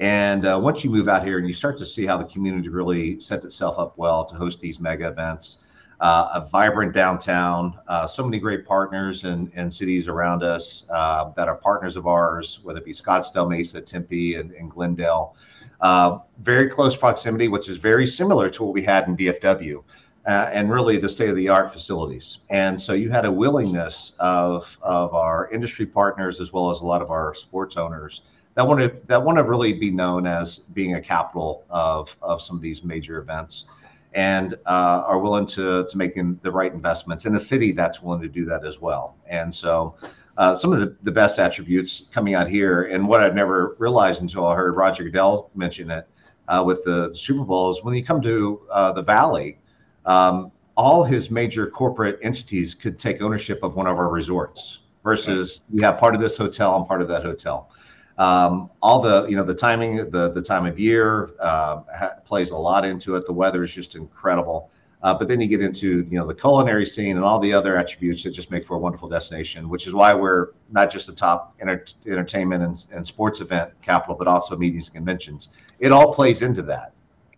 And 0.00 0.46
uh, 0.46 0.58
once 0.62 0.84
you 0.84 0.90
move 0.90 1.08
out 1.08 1.24
here 1.24 1.38
and 1.38 1.46
you 1.46 1.54
start 1.54 1.76
to 1.78 1.86
see 1.86 2.06
how 2.06 2.16
the 2.16 2.24
community 2.24 2.68
really 2.68 3.18
sets 3.18 3.44
itself 3.44 3.78
up 3.78 3.98
well 3.98 4.24
to 4.26 4.34
host 4.34 4.60
these 4.60 4.78
mega 4.78 5.08
events, 5.08 5.58
uh, 6.00 6.28
a 6.34 6.46
vibrant 6.46 6.92
downtown, 6.92 7.76
uh, 7.88 8.06
so 8.06 8.24
many 8.24 8.38
great 8.38 8.64
partners 8.64 9.24
and, 9.24 9.50
and 9.56 9.72
cities 9.72 10.06
around 10.06 10.44
us 10.44 10.84
uh, 10.90 11.30
that 11.30 11.48
are 11.48 11.56
partners 11.56 11.96
of 11.96 12.06
ours, 12.06 12.60
whether 12.62 12.78
it 12.78 12.84
be 12.84 12.92
Scottsdale, 12.92 13.48
Mesa, 13.48 13.80
Tempe, 13.80 14.36
and, 14.36 14.52
and 14.52 14.70
Glendale. 14.70 15.34
Uh, 15.80 16.18
very 16.42 16.68
close 16.68 16.96
proximity, 16.96 17.48
which 17.48 17.68
is 17.68 17.76
very 17.76 18.06
similar 18.06 18.48
to 18.50 18.62
what 18.62 18.72
we 18.72 18.82
had 18.82 19.08
in 19.08 19.16
DFW. 19.16 19.82
Uh, 20.26 20.50
and 20.52 20.70
really 20.70 20.98
the 20.98 21.08
state 21.08 21.30
of 21.30 21.36
the 21.36 21.48
art 21.48 21.72
facilities. 21.72 22.40
And 22.50 22.78
so 22.78 22.92
you 22.92 23.08
had 23.08 23.24
a 23.24 23.32
willingness 23.32 24.12
of, 24.18 24.76
of 24.82 25.14
our 25.14 25.48
industry 25.50 25.86
partners 25.86 26.38
as 26.38 26.52
well 26.52 26.68
as 26.68 26.80
a 26.80 26.84
lot 26.84 27.00
of 27.00 27.10
our 27.10 27.34
sports 27.34 27.78
owners 27.78 28.20
that 28.58 28.66
want 28.66 28.80
to 28.80 28.92
that 29.06 29.22
want 29.22 29.38
to 29.38 29.44
really 29.44 29.72
be 29.72 29.88
known 29.88 30.26
as 30.26 30.58
being 30.58 30.94
a 30.94 31.00
capital 31.00 31.64
of, 31.70 32.16
of 32.20 32.42
some 32.42 32.56
of 32.56 32.62
these 32.62 32.82
major 32.82 33.20
events 33.20 33.66
and 34.14 34.54
uh, 34.66 35.04
are 35.06 35.20
willing 35.20 35.46
to 35.46 35.86
to 35.88 35.96
make 35.96 36.14
the 36.16 36.50
right 36.50 36.72
investments 36.72 37.24
in 37.24 37.36
a 37.36 37.38
city 37.38 37.70
that's 37.70 38.02
willing 38.02 38.20
to 38.20 38.28
do 38.28 38.44
that 38.44 38.66
as 38.66 38.80
well. 38.80 39.16
And 39.28 39.54
so, 39.54 39.94
uh, 40.38 40.56
some 40.56 40.72
of 40.72 40.80
the, 40.80 40.96
the 41.04 41.12
best 41.12 41.38
attributes 41.38 42.02
coming 42.10 42.34
out 42.34 42.48
here, 42.48 42.86
and 42.86 43.06
what 43.06 43.22
I'd 43.22 43.36
never 43.36 43.76
realized 43.78 44.22
until 44.22 44.44
I 44.44 44.56
heard 44.56 44.74
Roger 44.74 45.04
Goodell 45.04 45.52
mention 45.54 45.88
it 45.92 46.08
uh, 46.48 46.64
with 46.66 46.82
the, 46.82 47.10
the, 47.10 47.16
Super 47.16 47.44
Bowl 47.44 47.70
is 47.70 47.84
when 47.84 47.94
you 47.94 48.04
come 48.04 48.20
to 48.22 48.60
uh, 48.72 48.90
the 48.90 49.02
Valley, 49.02 49.60
um, 50.04 50.50
all 50.76 51.04
his 51.04 51.30
major 51.30 51.70
corporate 51.70 52.18
entities 52.22 52.74
could 52.74 52.98
take 52.98 53.22
ownership 53.22 53.62
of 53.62 53.76
one 53.76 53.86
of 53.86 53.98
our 53.98 54.08
resorts 54.08 54.80
versus 55.04 55.60
we 55.70 55.80
have 55.80 55.96
part 55.96 56.16
of 56.16 56.20
this 56.20 56.36
hotel 56.36 56.76
and 56.76 56.86
part 56.88 57.00
of 57.00 57.06
that 57.06 57.22
hotel. 57.22 57.70
Um, 58.18 58.70
all 58.82 59.00
the 59.00 59.26
you 59.28 59.36
know 59.36 59.44
the 59.44 59.54
timing, 59.54 59.96
the 60.10 60.30
the 60.30 60.42
time 60.42 60.66
of 60.66 60.78
year 60.78 61.30
uh, 61.40 61.82
ha- 61.96 62.14
plays 62.24 62.50
a 62.50 62.56
lot 62.56 62.84
into 62.84 63.14
it. 63.14 63.24
The 63.26 63.32
weather 63.32 63.62
is 63.62 63.72
just 63.72 63.94
incredible. 63.94 64.70
Uh, 65.00 65.14
but 65.14 65.28
then 65.28 65.40
you 65.40 65.46
get 65.46 65.60
into 65.60 66.04
you 66.08 66.18
know 66.18 66.26
the 66.26 66.34
culinary 66.34 66.84
scene 66.84 67.16
and 67.16 67.24
all 67.24 67.38
the 67.38 67.52
other 67.52 67.76
attributes 67.76 68.24
that 68.24 68.30
just 68.30 68.50
make 68.50 68.66
for 68.66 68.76
a 68.76 68.78
wonderful 68.78 69.08
destination, 69.08 69.68
which 69.68 69.86
is 69.86 69.94
why 69.94 70.12
we're 70.12 70.48
not 70.70 70.90
just 70.90 71.08
a 71.08 71.12
top 71.12 71.54
enter- 71.60 71.84
entertainment 72.06 72.64
and, 72.64 72.86
and, 72.92 73.06
sports 73.06 73.40
event 73.40 73.70
capital, 73.80 74.16
but 74.16 74.26
also 74.26 74.56
meetings 74.56 74.88
and 74.88 74.96
conventions. 74.96 75.50
It 75.78 75.92
all 75.92 76.12
plays 76.12 76.42
into 76.42 76.62
that. 76.62 76.92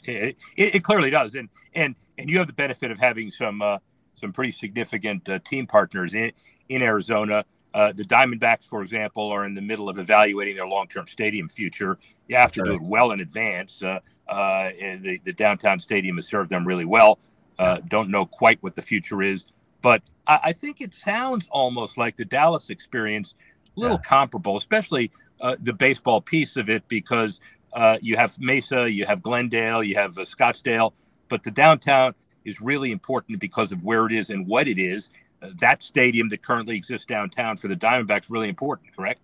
It, 0.05 0.39
it, 0.57 0.77
it 0.77 0.83
clearly 0.83 1.11
does, 1.11 1.35
and 1.35 1.51
and 1.75 1.95
and 2.17 2.31
you 2.31 2.39
have 2.39 2.47
the 2.47 2.55
benefit 2.55 2.91
of 2.91 2.99
having 2.99 3.31
some 3.31 3.61
uh, 3.61 3.77
some 4.15 4.33
pretty 4.33 4.53
significant 4.53 5.29
uh, 5.29 5.39
team 5.41 5.67
partners 5.67 6.15
in 6.15 6.33
in 6.71 6.81
Arizona. 6.81 7.45
Uh, 7.73 7.93
the 7.93 8.05
Diamondbacks, 8.05 8.67
for 8.67 8.83
example, 8.83 9.31
are 9.31 9.45
in 9.45 9.55
the 9.55 9.61
middle 9.61 9.89
of 9.89 9.99
evaluating 9.99 10.57
their 10.57 10.67
long-term 10.67 11.07
stadium 11.07 11.49
future. 11.49 11.99
You 12.29 12.37
have 12.37 12.53
to 12.53 12.63
do 12.63 12.75
it 12.75 12.83
well 12.83 13.13
in 13.13 13.21
advance. 13.21 13.83
Uh, 13.83 14.01
uh, 14.29 14.71
the, 14.71 15.21
the 15.25 15.33
downtown 15.33 15.79
stadium 15.79 16.17
has 16.17 16.27
served 16.27 16.51
them 16.51 16.67
really 16.67 16.85
well. 16.85 17.19
Uh, 17.59 17.81
don't 17.89 18.09
know 18.09 18.27
quite 18.27 18.63
what 18.63 18.75
the 18.75 18.83
future 18.83 19.23
is, 19.23 19.47
but 19.83 20.03
I, 20.27 20.41
I, 20.45 20.53
think 20.53 20.81
it 20.81 20.95
sounds 20.95 21.47
almost 21.51 21.99
like 21.99 22.17
the 22.17 22.25
Dallas 22.25 22.71
experience, 22.71 23.35
a 23.77 23.81
little 23.81 23.99
yeah. 23.99 24.09
comparable, 24.09 24.57
especially 24.57 25.11
uh, 25.43 25.57
the 25.61 25.75
baseball 25.75 26.23
piece 26.23 26.57
of 26.57 26.71
it, 26.71 26.89
because 26.89 27.39
uh, 27.75 27.99
you 28.01 28.17
have 28.17 28.39
Mesa, 28.41 28.91
you 28.91 29.05
have 29.05 29.23
Glendale, 29.23 29.85
you 29.85 29.95
have 29.97 30.15
Scottsdale, 30.15 30.95
but 31.29 31.43
the 31.43 31.51
downtown 31.51 32.15
is 32.47 32.63
really 32.63 32.93
important 32.93 33.39
because 33.41 33.73
of 33.73 33.85
where 33.85 34.07
it 34.07 34.13
is 34.13 34.31
and 34.31 34.47
what 34.47 34.67
it 34.67 34.79
is 34.79 35.11
that 35.41 35.83
stadium 35.83 36.29
that 36.29 36.43
currently 36.43 36.77
exists 36.77 37.07
downtown 37.07 37.57
for 37.57 37.69
the 37.69 37.77
Diamondbacks 37.77 38.31
really 38.31 38.49
important, 38.49 38.95
correct? 38.95 39.21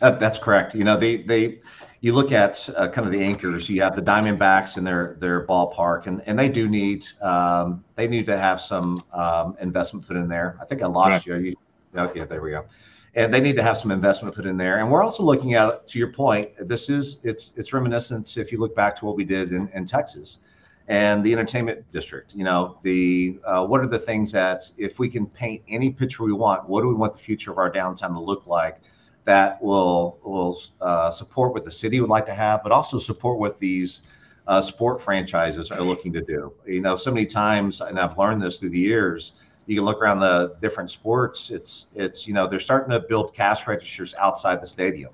Uh, 0.00 0.10
that's 0.12 0.38
correct. 0.38 0.74
You 0.74 0.84
know, 0.84 0.96
they 0.96 1.18
they 1.18 1.60
you 2.00 2.14
look 2.14 2.32
at 2.32 2.68
uh, 2.76 2.88
kind 2.88 3.06
of 3.06 3.12
the 3.12 3.22
anchors. 3.22 3.68
You 3.68 3.82
have 3.82 3.94
the 3.94 4.02
Diamondbacks 4.02 4.78
in 4.78 4.84
their 4.84 5.16
their 5.20 5.46
ballpark, 5.46 6.06
and 6.06 6.22
and 6.26 6.38
they 6.38 6.48
do 6.48 6.68
need 6.68 7.06
um, 7.20 7.84
they 7.96 8.08
need 8.08 8.26
to 8.26 8.38
have 8.38 8.60
some 8.60 9.04
um, 9.12 9.56
investment 9.60 10.06
put 10.06 10.16
in 10.16 10.28
there. 10.28 10.56
I 10.60 10.64
think 10.64 10.82
I 10.82 10.86
lost 10.86 11.26
right. 11.26 11.42
you. 11.42 11.56
Okay, 11.96 12.24
there 12.24 12.40
we 12.40 12.50
go. 12.50 12.64
And 13.16 13.34
they 13.34 13.40
need 13.40 13.56
to 13.56 13.62
have 13.62 13.76
some 13.76 13.90
investment 13.90 14.36
put 14.36 14.46
in 14.46 14.56
there. 14.56 14.78
And 14.78 14.88
we're 14.88 15.02
also 15.02 15.24
looking 15.24 15.54
at, 15.54 15.88
to 15.88 15.98
your 15.98 16.12
point, 16.12 16.50
this 16.68 16.88
is 16.88 17.18
it's 17.24 17.52
it's 17.56 17.72
reminiscent 17.72 18.36
if 18.36 18.52
you 18.52 18.58
look 18.58 18.74
back 18.74 18.94
to 18.96 19.04
what 19.04 19.16
we 19.16 19.24
did 19.24 19.52
in, 19.52 19.68
in 19.74 19.84
Texas 19.84 20.38
and 20.90 21.22
the 21.22 21.32
entertainment 21.32 21.90
district. 21.92 22.34
You 22.34 22.42
know, 22.42 22.78
the 22.82 23.38
uh, 23.44 23.64
what 23.64 23.80
are 23.80 23.86
the 23.86 23.98
things 23.98 24.32
that 24.32 24.64
if 24.76 24.98
we 24.98 25.08
can 25.08 25.24
paint 25.24 25.62
any 25.68 25.90
picture 25.90 26.24
we 26.24 26.32
want, 26.32 26.68
what 26.68 26.82
do 26.82 26.88
we 26.88 26.94
want 26.94 27.12
the 27.12 27.18
future 27.18 27.52
of 27.52 27.58
our 27.58 27.70
downtown 27.70 28.12
to 28.12 28.20
look 28.20 28.48
like? 28.48 28.80
That 29.24 29.62
will 29.62 30.18
will 30.24 30.60
uh, 30.80 31.10
support 31.10 31.54
what 31.54 31.64
the 31.64 31.70
city 31.70 32.00
would 32.00 32.10
like 32.10 32.26
to 32.26 32.34
have, 32.34 32.64
but 32.64 32.72
also 32.72 32.98
support 32.98 33.38
what 33.38 33.56
these 33.60 34.02
uh, 34.48 34.60
sport 34.60 35.00
franchises 35.00 35.70
are 35.70 35.80
looking 35.80 36.12
to 36.12 36.22
do. 36.22 36.52
You 36.66 36.80
know, 36.80 36.96
so 36.96 37.12
many 37.12 37.24
times, 37.24 37.80
and 37.80 37.96
I've 37.96 38.18
learned 38.18 38.42
this 38.42 38.56
through 38.58 38.70
the 38.70 38.78
years. 38.78 39.34
You 39.66 39.76
can 39.76 39.84
look 39.84 40.02
around 40.02 40.18
the 40.18 40.56
different 40.60 40.90
sports. 40.90 41.50
It's 41.50 41.86
it's 41.94 42.26
you 42.26 42.34
know 42.34 42.48
they're 42.48 42.58
starting 42.58 42.90
to 42.90 42.98
build 42.98 43.32
cash 43.32 43.68
registers 43.68 44.12
outside 44.18 44.60
the 44.60 44.66
stadium, 44.66 45.12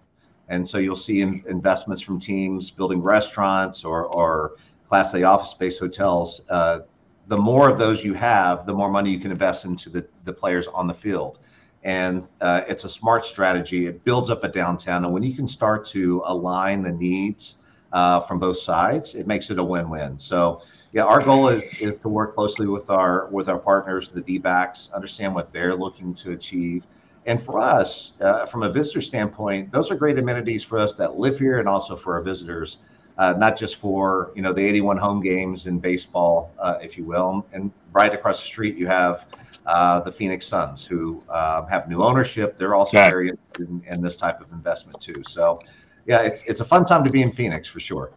and 0.49 0.67
so 0.67 0.79
you'll 0.79 0.97
see 0.97 1.21
in, 1.21 1.45
investments 1.47 2.01
from 2.01 2.19
teams 2.19 2.71
building 2.71 3.03
restaurants 3.03 3.85
or 3.85 4.07
or 4.07 4.57
Class 4.89 5.15
A 5.15 5.23
office 5.25 5.51
space 5.51 5.79
hotels, 5.79 6.41
uh, 6.49 6.81
the 7.27 7.37
more 7.37 7.69
of 7.69 7.79
those 7.79 8.05
you 8.05 8.15
have, 8.15 8.67
the 8.67 8.75
more 8.75 8.91
money 8.91 9.11
you 9.11 9.19
can 9.19 9.31
invest 9.31 9.65
into 9.65 9.91
the, 9.91 10.07
the 10.25 10.33
players 10.33 10.69
on 10.69 10.87
the 10.87 10.95
field. 10.95 11.39
And 11.83 12.29
uh, 12.41 12.63
it's 12.69 12.85
a 12.85 12.89
smart 12.89 13.25
strategy. 13.25 13.87
It 13.87 14.05
builds 14.05 14.31
up 14.31 14.45
a 14.45 14.49
downtown. 14.49 15.05
And 15.05 15.13
when 15.13 15.23
you 15.23 15.35
can 15.35 15.47
start 15.47 15.85
to 15.87 16.23
align 16.27 16.83
the 16.83 16.93
needs 16.93 17.59
uh, 17.93 18.21
from 18.21 18.39
both 18.39 18.59
sides, 18.59 19.15
it 19.15 19.27
makes 19.27 19.51
it 19.51 19.59
a 19.59 19.65
win-win. 19.65 20.19
So, 20.19 20.61
yeah, 20.93 21.05
our 21.05 21.23
goal 21.23 21.49
is, 21.49 21.63
is 21.81 21.93
to 22.03 22.09
work 22.09 22.35
closely 22.35 22.67
with 22.67 22.91
our 22.91 23.27
with 23.29 23.49
our 23.49 23.59
partners, 23.59 24.11
the 24.11 24.21
D-backs, 24.21 24.91
understand 24.95 25.35
what 25.35 25.53
they're 25.53 25.75
looking 25.75 26.13
to 26.15 26.33
achieve. 26.33 26.87
And 27.27 27.43
for 27.43 27.61
us, 27.61 28.13
uh, 28.21 28.47
from 28.47 28.63
a 28.63 28.71
visitor 28.71 29.01
standpoint, 29.01 29.73
those 29.73 29.91
are 29.91 29.97
great 29.97 30.19
amenities 30.19 30.63
for 30.63 30.79
us 30.79 30.95
that 30.95 31.19
live 31.19 31.39
here 31.39 31.59
and 31.59 31.69
also 31.69 31.97
for 31.97 32.15
our 32.15 32.23
visitors 32.23 32.79
uh, 33.19 33.35
not 33.37 33.57
just 33.57 33.77
for 33.77 34.33
you 34.35 34.43
know 34.43 34.53
the 34.53 34.63
81 34.63 34.97
home 34.97 35.23
games 35.23 35.67
in 35.67 35.79
baseball, 35.79 36.53
uh, 36.59 36.79
if 36.83 36.99
you 36.99 37.05
will. 37.05 37.47
And 37.53 37.73
right 37.93 38.13
across 38.13 38.41
the 38.41 38.47
street, 38.47 38.77
you 38.77 38.87
have 38.87 39.27
uh, 39.67 40.01
the 40.01 40.13
Phoenix 40.13 40.47
Suns, 40.47 40.87
who 40.87 41.23
uh, 41.29 41.65
have 41.67 41.89
new 41.89 42.03
ownership. 42.03 42.57
They're 42.59 42.75
also 42.75 42.99
yeah. 42.99 43.09
very 43.09 43.31
interested 43.31 43.69
in, 43.69 43.83
in, 43.91 44.03
this 44.03 44.17
type 44.17 44.41
of 44.41 44.53
investment 44.53 45.01
too. 45.01 45.23
So, 45.27 45.59
yeah, 46.07 46.23
it's 46.23 46.43
it's 46.45 46.61
a 46.61 46.65
fun 46.65 46.85
time 46.85 47.05
to 47.05 47.11
be 47.11 47.23
in 47.23 47.33
Phoenix 47.33 47.67
for 47.69 47.81
sure. 47.81 48.13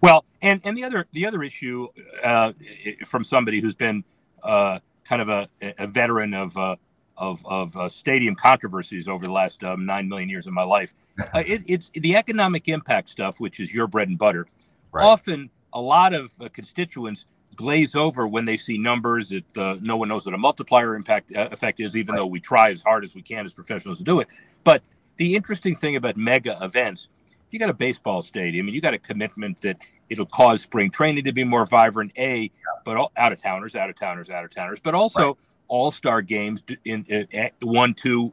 Well, 0.00 0.24
and 0.42 0.60
and 0.64 0.76
the 0.76 0.84
other 0.84 1.06
the 1.12 1.26
other 1.26 1.42
issue 1.42 1.88
uh, 2.24 2.52
from 3.06 3.24
somebody 3.24 3.60
who's 3.60 3.74
been 3.74 4.04
uh, 4.42 4.80
kind 5.04 5.22
of 5.22 5.28
a, 5.28 5.48
a 5.78 5.86
veteran 5.86 6.34
of 6.34 6.56
of, 7.20 7.44
of 7.46 7.76
uh, 7.76 7.88
stadium 7.88 8.34
controversies 8.34 9.06
over 9.06 9.26
the 9.26 9.32
last 9.32 9.62
um, 9.62 9.84
nine 9.84 10.08
million 10.08 10.28
years 10.28 10.46
of 10.46 10.52
my 10.52 10.64
life. 10.64 10.94
Uh, 11.34 11.42
it, 11.46 11.62
it's 11.68 11.90
the 11.90 12.16
economic 12.16 12.66
impact 12.66 13.06
stuff, 13.06 13.40
which 13.40 13.60
is 13.60 13.74
your 13.74 13.86
bread 13.86 14.08
and 14.08 14.16
butter. 14.18 14.46
Right. 14.90 15.04
Often, 15.04 15.50
a 15.74 15.80
lot 15.80 16.14
of 16.14 16.32
uh, 16.40 16.48
constituents 16.48 17.26
glaze 17.56 17.94
over 17.94 18.26
when 18.26 18.46
they 18.46 18.56
see 18.56 18.78
numbers 18.78 19.28
that 19.28 19.58
uh, 19.58 19.76
no 19.82 19.98
one 19.98 20.08
knows 20.08 20.24
what 20.24 20.34
a 20.34 20.38
multiplier 20.38 20.96
impact 20.96 21.30
uh, 21.36 21.48
effect 21.52 21.78
is, 21.78 21.94
even 21.94 22.12
right. 22.12 22.20
though 22.20 22.26
we 22.26 22.40
try 22.40 22.70
as 22.70 22.82
hard 22.82 23.04
as 23.04 23.14
we 23.14 23.20
can 23.20 23.44
as 23.44 23.52
professionals 23.52 23.98
to 23.98 24.04
do 24.04 24.18
it. 24.20 24.28
But 24.64 24.82
the 25.18 25.36
interesting 25.36 25.76
thing 25.76 25.96
about 25.96 26.16
mega 26.16 26.56
events, 26.62 27.10
you 27.50 27.58
got 27.58 27.68
a 27.68 27.74
baseball 27.74 28.22
stadium 28.22 28.66
and 28.66 28.74
you 28.74 28.80
got 28.80 28.94
a 28.94 28.98
commitment 28.98 29.60
that 29.60 29.76
it'll 30.08 30.24
cause 30.24 30.62
spring 30.62 30.90
training 30.90 31.24
to 31.24 31.32
be 31.32 31.44
more 31.44 31.66
vibrant. 31.66 32.12
A, 32.16 32.50
but 32.86 32.96
all, 32.96 33.12
out 33.18 33.30
of 33.30 33.42
towners, 33.42 33.74
out 33.76 33.90
of 33.90 33.96
towners, 33.96 34.30
out 34.30 34.42
of 34.42 34.50
towners, 34.50 34.80
but 34.80 34.94
also. 34.94 35.28
Right 35.28 35.36
all 35.70 35.90
star 35.92 36.20
games 36.20 36.62
in, 36.84 37.04
in, 37.04 37.50
one, 37.62 37.94
two, 37.94 38.32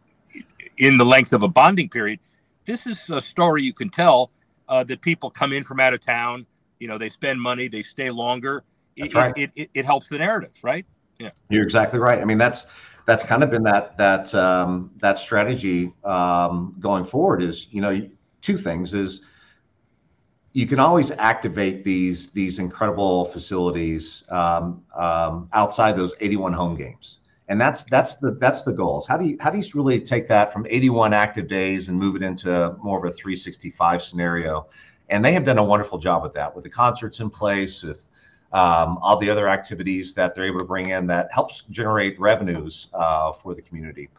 in 0.77 0.98
the 0.98 1.06
length 1.06 1.32
of 1.32 1.44
a 1.44 1.48
bonding 1.48 1.88
period. 1.88 2.20
This 2.65 2.86
is 2.86 3.10
a 3.10 3.22
story 3.22 3.63
you 3.63 3.74
can 3.74 3.89
tell 3.89 4.32
uh, 4.67 4.84
that 4.84 5.01
people 5.01 5.29
come 5.29 5.53
in 5.53 5.63
from 5.63 5.79
out 5.79 5.94
of 5.94 6.01
town. 6.01 6.46
You 6.79 6.88
know, 6.89 6.98
they 6.98 7.10
spend 7.10 7.39
money, 7.39 7.70
they 7.70 7.84
stay 7.84 8.10
longer. 8.10 8.63
It, 8.98 9.13
right. 9.13 9.38
it, 9.38 9.51
it, 9.56 9.70
it, 9.74 9.86
helps 9.86 10.10
the 10.10 10.17
narrative, 10.17 10.58
right? 10.63 10.86
Yeah, 11.20 11.29
you're 11.50 11.63
exactly 11.63 12.00
right. 12.00 12.20
I 12.20 12.25
mean, 12.25 12.39
that's 12.39 12.65
that's 13.06 13.24
kind 13.24 13.44
of 13.44 13.51
been 13.51 13.63
that 13.63 13.96
that 14.00 14.34
um, 14.34 14.91
that 14.98 15.20
strategy 15.20 15.94
um, 16.03 16.75
going 16.79 17.06
forward. 17.06 17.44
Is 17.44 17.67
you 17.70 17.82
know 17.82 18.10
two 18.41 18.58
things 18.58 18.96
is 18.96 19.22
you 20.53 20.65
can 20.65 20.79
always 20.79 21.12
activate 21.12 21.84
these 21.84 22.32
these 22.32 22.58
incredible 22.58 23.25
facilities 23.25 24.24
um, 24.29 24.84
um, 24.96 25.48
outside 25.53 25.96
those 25.96 26.15
81 26.20 26.53
home 26.53 26.75
games 26.75 27.20
and 27.49 27.59
that's 27.59 27.83
that's 27.85 28.15
the 28.15 28.31
that's 28.31 28.63
the 28.63 28.73
goals. 28.73 29.07
How 29.07 29.17
do 29.17 29.25
you 29.25 29.37
how 29.39 29.49
do 29.49 29.57
you 29.57 29.63
really 29.73 29.99
take 30.01 30.27
that 30.27 30.51
from 30.51 30.65
81 30.69 31.13
active 31.13 31.47
days 31.47 31.87
and 31.87 31.97
move 31.97 32.15
it 32.15 32.21
into 32.21 32.75
more 32.81 32.97
of 32.97 33.05
a 33.05 33.13
365 33.13 34.01
scenario? 34.01 34.67
And 35.09 35.23
they 35.23 35.31
have 35.31 35.45
done 35.45 35.57
a 35.57 35.63
wonderful 35.63 35.97
job 35.97 36.23
with 36.23 36.33
that, 36.33 36.53
with 36.53 36.65
the 36.65 36.69
concerts 36.69 37.21
in 37.21 37.29
place, 37.29 37.81
with 37.83 38.09
um, 38.51 38.97
all 39.01 39.17
the 39.17 39.29
other 39.29 39.47
activities 39.47 40.13
that 40.15 40.35
they're 40.35 40.45
able 40.45 40.59
to 40.59 40.65
bring 40.65 40.89
in 40.89 41.07
that 41.07 41.31
helps 41.31 41.63
generate 41.69 42.19
revenues 42.19 42.87
uh, 42.93 43.31
for 43.31 43.55
the 43.55 43.61
community. 43.61 44.09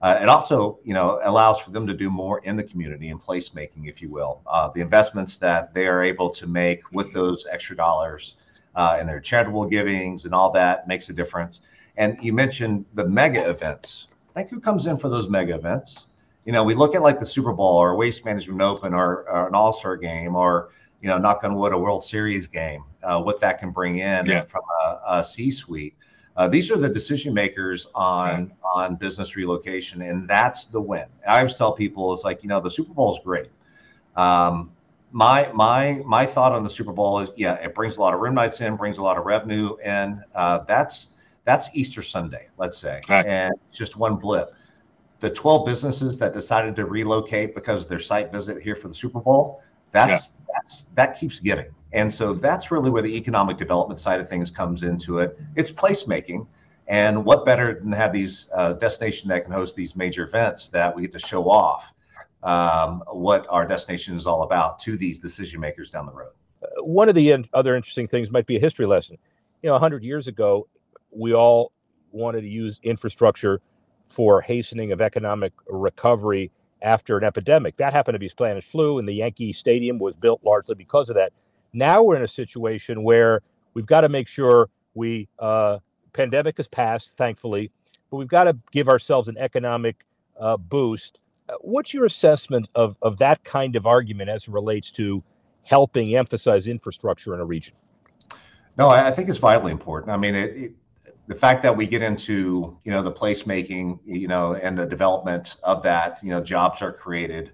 Uh, 0.00 0.18
it 0.22 0.28
also, 0.28 0.78
you 0.84 0.94
know, 0.94 1.18
allows 1.24 1.58
for 1.58 1.70
them 1.70 1.86
to 1.86 1.92
do 1.92 2.08
more 2.08 2.38
in 2.44 2.56
the 2.56 2.62
community 2.62 3.10
and 3.10 3.20
placemaking, 3.20 3.88
if 3.88 4.00
you 4.00 4.08
will. 4.08 4.40
Uh, 4.46 4.70
the 4.74 4.80
investments 4.80 5.38
that 5.38 5.74
they 5.74 5.88
are 5.88 6.02
able 6.02 6.30
to 6.30 6.46
make 6.46 6.80
with 6.92 7.12
those 7.12 7.46
extra 7.50 7.76
dollars 7.76 8.36
uh, 8.76 8.96
and 8.98 9.08
their 9.08 9.20
charitable 9.20 9.66
givings 9.66 10.24
and 10.24 10.32
all 10.32 10.52
that 10.52 10.86
makes 10.86 11.08
a 11.08 11.12
difference. 11.12 11.60
And 11.98 12.16
you 12.22 12.32
mentioned 12.32 12.86
the 12.94 13.06
mega 13.06 13.48
events. 13.50 14.08
Think 14.30 14.48
who 14.48 14.60
comes 14.60 14.86
in 14.86 14.96
for 14.96 15.10
those 15.10 15.28
mega 15.28 15.54
events? 15.54 16.06
You 16.46 16.52
know, 16.52 16.64
we 16.64 16.74
look 16.74 16.94
at 16.94 17.02
like 17.02 17.18
the 17.18 17.26
Super 17.26 17.52
Bowl 17.52 17.76
or 17.76 17.94
Waste 17.96 18.24
Management 18.24 18.62
Open 18.62 18.94
or, 18.94 19.28
or 19.28 19.48
an 19.48 19.54
All 19.54 19.72
Star 19.72 19.96
game 19.96 20.34
or 20.34 20.70
you 21.00 21.08
know, 21.08 21.18
knock 21.18 21.44
on 21.44 21.54
wood, 21.54 21.72
a 21.72 21.78
World 21.78 22.04
Series 22.04 22.48
game, 22.48 22.84
uh, 23.02 23.22
what 23.22 23.40
that 23.40 23.58
can 23.58 23.70
bring 23.70 23.98
in 23.98 24.26
yeah. 24.26 24.42
from 24.42 24.62
a, 24.82 25.00
a 25.08 25.24
C-suite. 25.24 25.94
Uh, 26.36 26.46
these 26.48 26.70
are 26.70 26.76
the 26.76 26.88
decision 26.88 27.34
makers 27.34 27.86
on 27.96 28.52
on 28.62 28.94
business 28.94 29.34
relocation, 29.34 30.02
and 30.02 30.28
that's 30.28 30.66
the 30.66 30.80
win. 30.80 31.06
I 31.26 31.38
always 31.38 31.56
tell 31.56 31.72
people, 31.72 32.14
it's 32.14 32.22
like 32.22 32.44
you 32.44 32.48
know, 32.48 32.60
the 32.60 32.70
Super 32.70 32.94
Bowl 32.94 33.12
is 33.12 33.20
great. 33.24 33.50
Um, 34.14 34.72
my 35.10 35.50
my 35.52 36.00
my 36.06 36.24
thought 36.24 36.52
on 36.52 36.62
the 36.62 36.70
Super 36.70 36.92
Bowl 36.92 37.18
is, 37.18 37.30
yeah, 37.36 37.54
it 37.54 37.74
brings 37.74 37.96
a 37.96 38.00
lot 38.00 38.14
of 38.14 38.20
room 38.20 38.34
nights 38.34 38.60
in, 38.60 38.76
brings 38.76 38.98
a 38.98 39.02
lot 39.02 39.18
of 39.18 39.24
revenue, 39.24 39.76
and 39.82 40.22
uh, 40.36 40.58
that's 40.58 41.10
that's 41.48 41.70
Easter 41.72 42.02
Sunday, 42.02 42.48
let's 42.58 42.76
say, 42.76 43.00
right. 43.08 43.24
and 43.24 43.54
just 43.72 43.96
one 43.96 44.16
blip. 44.16 44.52
The 45.20 45.30
12 45.30 45.64
businesses 45.64 46.18
that 46.18 46.34
decided 46.34 46.76
to 46.76 46.84
relocate 46.84 47.54
because 47.54 47.88
their 47.88 47.98
site 47.98 48.30
visit 48.30 48.62
here 48.62 48.74
for 48.74 48.88
the 48.88 48.94
Super 48.94 49.18
Bowl, 49.18 49.62
that's 49.90 50.32
yeah. 50.38 50.44
that's 50.54 50.82
that 50.94 51.18
keeps 51.18 51.40
giving. 51.40 51.64
And 51.94 52.12
so 52.12 52.34
that's 52.34 52.70
really 52.70 52.90
where 52.90 53.00
the 53.00 53.16
economic 53.16 53.56
development 53.56 53.98
side 53.98 54.20
of 54.20 54.28
things 54.28 54.50
comes 54.50 54.82
into 54.82 55.18
it. 55.20 55.38
It's 55.56 55.72
placemaking. 55.72 56.46
And 56.86 57.24
what 57.24 57.46
better 57.46 57.80
than 57.80 57.92
have 57.92 58.12
these 58.12 58.48
uh, 58.54 58.74
destination 58.74 59.30
that 59.30 59.44
can 59.44 59.52
host 59.52 59.74
these 59.74 59.96
major 59.96 60.24
events 60.24 60.68
that 60.68 60.94
we 60.94 61.00
get 61.00 61.12
to 61.12 61.18
show 61.18 61.48
off 61.48 61.94
um, 62.42 63.02
what 63.10 63.46
our 63.48 63.66
destination 63.66 64.14
is 64.14 64.26
all 64.26 64.42
about 64.42 64.80
to 64.80 64.98
these 64.98 65.18
decision 65.18 65.60
makers 65.60 65.90
down 65.90 66.04
the 66.04 66.12
road. 66.12 66.32
Uh, 66.62 66.82
one 66.82 67.08
of 67.08 67.14
the 67.14 67.30
in- 67.30 67.48
other 67.54 67.74
interesting 67.74 68.06
things 68.06 68.30
might 68.30 68.44
be 68.44 68.56
a 68.56 68.60
history 68.60 68.84
lesson. 68.84 69.16
You 69.62 69.68
know, 69.68 69.74
100 69.74 70.04
years 70.04 70.28
ago, 70.28 70.68
we 71.10 71.34
all 71.34 71.72
wanted 72.12 72.42
to 72.42 72.48
use 72.48 72.80
infrastructure 72.82 73.60
for 74.08 74.40
hastening 74.40 74.92
of 74.92 75.00
economic 75.00 75.52
recovery 75.68 76.50
after 76.82 77.18
an 77.18 77.24
epidemic. 77.24 77.76
That 77.76 77.92
happened 77.92 78.14
to 78.14 78.18
be 78.18 78.28
Spanish 78.28 78.66
flu, 78.66 78.98
and 78.98 79.08
the 79.08 79.12
Yankee 79.12 79.52
Stadium 79.52 79.98
was 79.98 80.14
built 80.14 80.40
largely 80.44 80.74
because 80.74 81.08
of 81.08 81.16
that. 81.16 81.32
Now 81.72 82.02
we're 82.02 82.16
in 82.16 82.22
a 82.22 82.28
situation 82.28 83.02
where 83.02 83.42
we've 83.74 83.86
got 83.86 84.02
to 84.02 84.08
make 84.08 84.28
sure 84.28 84.70
we 84.94 85.28
uh, 85.38 85.78
pandemic 86.12 86.56
has 86.56 86.68
passed, 86.68 87.16
thankfully, 87.16 87.70
but 88.10 88.16
we've 88.16 88.28
got 88.28 88.44
to 88.44 88.56
give 88.72 88.88
ourselves 88.88 89.28
an 89.28 89.36
economic 89.38 90.04
uh, 90.40 90.56
boost. 90.56 91.18
Uh, 91.48 91.54
what's 91.60 91.92
your 91.92 92.06
assessment 92.06 92.68
of 92.74 92.96
of 93.02 93.18
that 93.18 93.44
kind 93.44 93.76
of 93.76 93.86
argument 93.86 94.30
as 94.30 94.44
it 94.44 94.50
relates 94.50 94.90
to 94.92 95.22
helping 95.64 96.16
emphasize 96.16 96.66
infrastructure 96.66 97.34
in 97.34 97.40
a 97.40 97.44
region? 97.44 97.74
No, 98.78 98.88
I 98.88 99.10
think 99.10 99.28
it's 99.28 99.38
vitally 99.38 99.72
important. 99.72 100.12
I 100.12 100.16
mean, 100.16 100.36
it, 100.36 100.56
it 100.56 100.72
the 101.28 101.34
fact 101.34 101.62
that 101.62 101.76
we 101.76 101.86
get 101.86 102.02
into 102.02 102.76
you 102.84 102.90
know 102.90 103.02
the 103.02 103.12
placemaking 103.12 104.00
you 104.04 104.26
know 104.26 104.54
and 104.54 104.76
the 104.76 104.86
development 104.86 105.56
of 105.62 105.82
that 105.82 106.18
you 106.22 106.30
know 106.30 106.40
jobs 106.42 106.82
are 106.82 106.92
created 106.92 107.52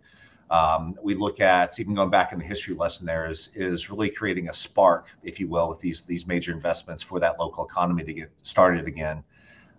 um, 0.51 0.95
we 1.03 1.15
look 1.15 1.41
at 1.41 1.79
even 1.81 1.95
going 1.95 2.11
back 2.11 2.33
in 2.33 2.39
the 2.39 2.45
history 2.45 2.75
lesson 2.75 3.05
there 3.05 3.29
is 3.29 3.51
is 3.55 3.91
really 3.91 4.09
creating 4.09 4.49
a 4.49 4.55
spark 4.55 5.09
if 5.23 5.39
you 5.39 5.49
will 5.49 5.69
with 5.69 5.81
these 5.81 6.03
these 6.03 6.27
major 6.27 6.53
investments 6.53 7.03
for 7.03 7.21
that 7.21 7.39
local 7.39 7.67
economy 7.67 8.05
to 8.05 8.15
get 8.15 8.31
started 8.43 8.87
again 8.87 9.23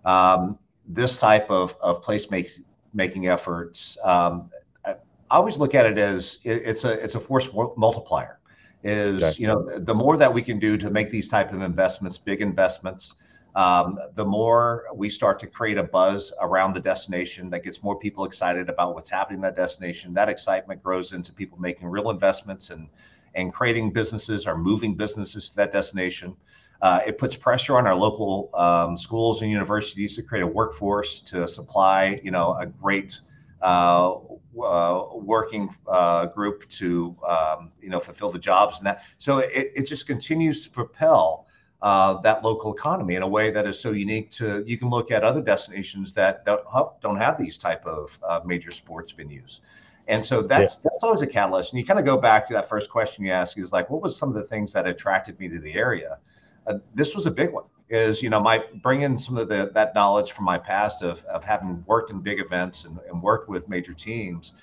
um, 0.04 0.58
this 0.86 1.18
type 1.18 1.50
of 1.50 1.74
of 1.80 2.02
placemaking 2.02 2.64
making 2.92 3.26
efforts 3.28 3.98
um, 4.04 4.50
I 4.84 5.38
always 5.38 5.56
look 5.56 5.74
at 5.74 5.86
it 5.86 5.98
as 5.98 6.38
it, 6.44 6.62
it's 6.64 6.84
a 6.84 6.92
it's 7.02 7.14
a 7.14 7.20
force 7.20 7.48
multiplier 7.76 8.38
is 8.84 9.22
okay. 9.22 9.36
you 9.38 9.46
know 9.46 9.78
the 9.78 9.94
more 9.94 10.16
that 10.18 10.32
we 10.32 10.42
can 10.42 10.58
do 10.58 10.76
to 10.76 10.90
make 10.90 11.10
these 11.10 11.28
type 11.28 11.52
of 11.52 11.62
investments 11.62 12.18
big 12.18 12.42
investments 12.42 13.14
um, 13.56 13.98
the 14.12 14.24
more 14.24 14.84
we 14.94 15.08
start 15.08 15.40
to 15.40 15.46
create 15.46 15.78
a 15.78 15.82
buzz 15.82 16.30
around 16.42 16.74
the 16.74 16.80
destination 16.80 17.48
that 17.48 17.64
gets 17.64 17.82
more 17.82 17.98
people 17.98 18.26
excited 18.26 18.68
about 18.68 18.94
what's 18.94 19.08
happening 19.08 19.38
in 19.38 19.42
that 19.42 19.56
destination. 19.56 20.12
That 20.12 20.28
excitement 20.28 20.82
grows 20.82 21.12
into 21.12 21.32
people 21.32 21.58
making 21.58 21.88
real 21.88 22.10
investments 22.10 22.68
and 22.70 22.88
and 23.34 23.52
creating 23.52 23.92
businesses 23.92 24.46
or 24.46 24.56
moving 24.56 24.94
businesses 24.94 25.48
to 25.50 25.56
that 25.56 25.72
destination. 25.72 26.36
Uh, 26.82 27.00
it 27.06 27.16
puts 27.16 27.34
pressure 27.36 27.78
on 27.78 27.86
our 27.86 27.94
local 27.94 28.50
um, 28.54 28.98
schools 28.98 29.40
and 29.40 29.50
universities 29.50 30.14
to 30.16 30.22
create 30.22 30.42
a 30.42 30.46
workforce 30.46 31.20
to 31.20 31.48
supply, 31.48 32.20
you 32.22 32.30
know, 32.30 32.54
a 32.60 32.66
great 32.66 33.20
uh, 33.62 34.16
uh, 34.62 35.04
working 35.14 35.74
uh, 35.86 36.26
group 36.26 36.68
to, 36.68 37.16
um, 37.26 37.72
you 37.80 37.88
know, 37.88 38.00
fulfill 38.00 38.30
the 38.30 38.38
jobs 38.38 38.78
and 38.78 38.86
that. 38.86 39.02
So 39.16 39.38
it, 39.38 39.72
it 39.74 39.86
just 39.86 40.06
continues 40.06 40.60
to 40.62 40.70
propel 40.70 41.45
uh, 41.82 42.14
that 42.20 42.42
local 42.42 42.74
economy 42.74 43.14
in 43.16 43.22
a 43.22 43.28
way 43.28 43.50
that 43.50 43.66
is 43.66 43.78
so 43.78 43.92
unique 43.92 44.30
to 44.30 44.64
you 44.66 44.78
can 44.78 44.88
look 44.88 45.10
at 45.10 45.22
other 45.22 45.42
destinations 45.42 46.12
that 46.14 46.44
don't 46.44 46.62
have, 46.72 46.88
don't 47.02 47.16
have 47.16 47.38
these 47.38 47.58
type 47.58 47.84
of 47.84 48.18
uh, 48.26 48.40
major 48.44 48.70
sports 48.70 49.12
venues. 49.12 49.60
And 50.08 50.24
so 50.24 50.40
that's 50.40 50.76
yeah. 50.76 50.90
that's 50.90 51.04
always 51.04 51.22
a 51.22 51.26
catalyst. 51.26 51.72
And 51.72 51.80
you 51.80 51.86
kind 51.86 51.98
of 51.98 52.06
go 52.06 52.16
back 52.16 52.46
to 52.48 52.54
that 52.54 52.68
first 52.68 52.90
question 52.90 53.24
you 53.24 53.30
asked 53.30 53.58
is 53.58 53.72
like 53.72 53.90
what 53.90 54.02
was 54.02 54.16
some 54.16 54.28
of 54.28 54.34
the 54.34 54.44
things 54.44 54.72
that 54.72 54.86
attracted 54.86 55.38
me 55.38 55.48
to 55.48 55.58
the 55.58 55.74
area? 55.74 56.18
Uh, 56.66 56.78
this 56.94 57.14
was 57.14 57.26
a 57.26 57.30
big 57.30 57.52
one 57.52 57.64
is 57.88 58.20
you 58.22 58.30
know 58.30 58.40
my 58.40 58.64
bringing 58.82 59.16
some 59.16 59.36
of 59.36 59.48
the 59.48 59.70
that 59.74 59.94
knowledge 59.94 60.32
from 60.32 60.44
my 60.44 60.58
past 60.58 61.02
of, 61.02 61.24
of 61.26 61.44
having 61.44 61.84
worked 61.86 62.10
in 62.10 62.20
big 62.20 62.40
events 62.40 62.84
and, 62.84 62.98
and 63.08 63.22
worked 63.22 63.48
with 63.48 63.68
major 63.68 63.92
teams. 63.92 64.54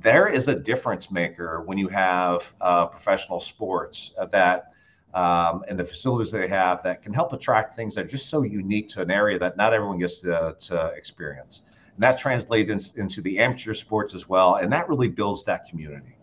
There 0.00 0.26
is 0.26 0.48
a 0.48 0.54
difference 0.54 1.10
maker 1.10 1.62
when 1.62 1.76
you 1.76 1.88
have 1.88 2.52
uh, 2.60 2.86
professional 2.86 3.40
sports 3.40 4.12
uh, 4.18 4.24
that 4.26 4.72
um, 5.14 5.64
and 5.68 5.78
the 5.78 5.84
facilities 5.84 6.30
they 6.30 6.48
have 6.48 6.82
that 6.82 7.02
can 7.02 7.12
help 7.12 7.32
attract 7.32 7.74
things 7.74 7.94
that 7.94 8.04
are 8.04 8.08
just 8.08 8.30
so 8.30 8.42
unique 8.42 8.88
to 8.88 9.02
an 9.02 9.10
area 9.10 9.38
that 9.38 9.56
not 9.56 9.74
everyone 9.74 9.98
gets 9.98 10.20
to, 10.22 10.56
to 10.58 10.86
experience. 10.96 11.62
And 11.94 12.02
that 12.02 12.18
translates 12.18 12.70
in, 12.70 13.02
into 13.02 13.20
the 13.20 13.38
amateur 13.38 13.74
sports 13.74 14.14
as 14.14 14.28
well. 14.28 14.56
And 14.56 14.72
that 14.72 14.88
really 14.88 15.08
builds 15.08 15.44
that 15.44 15.68
community. 15.68 16.16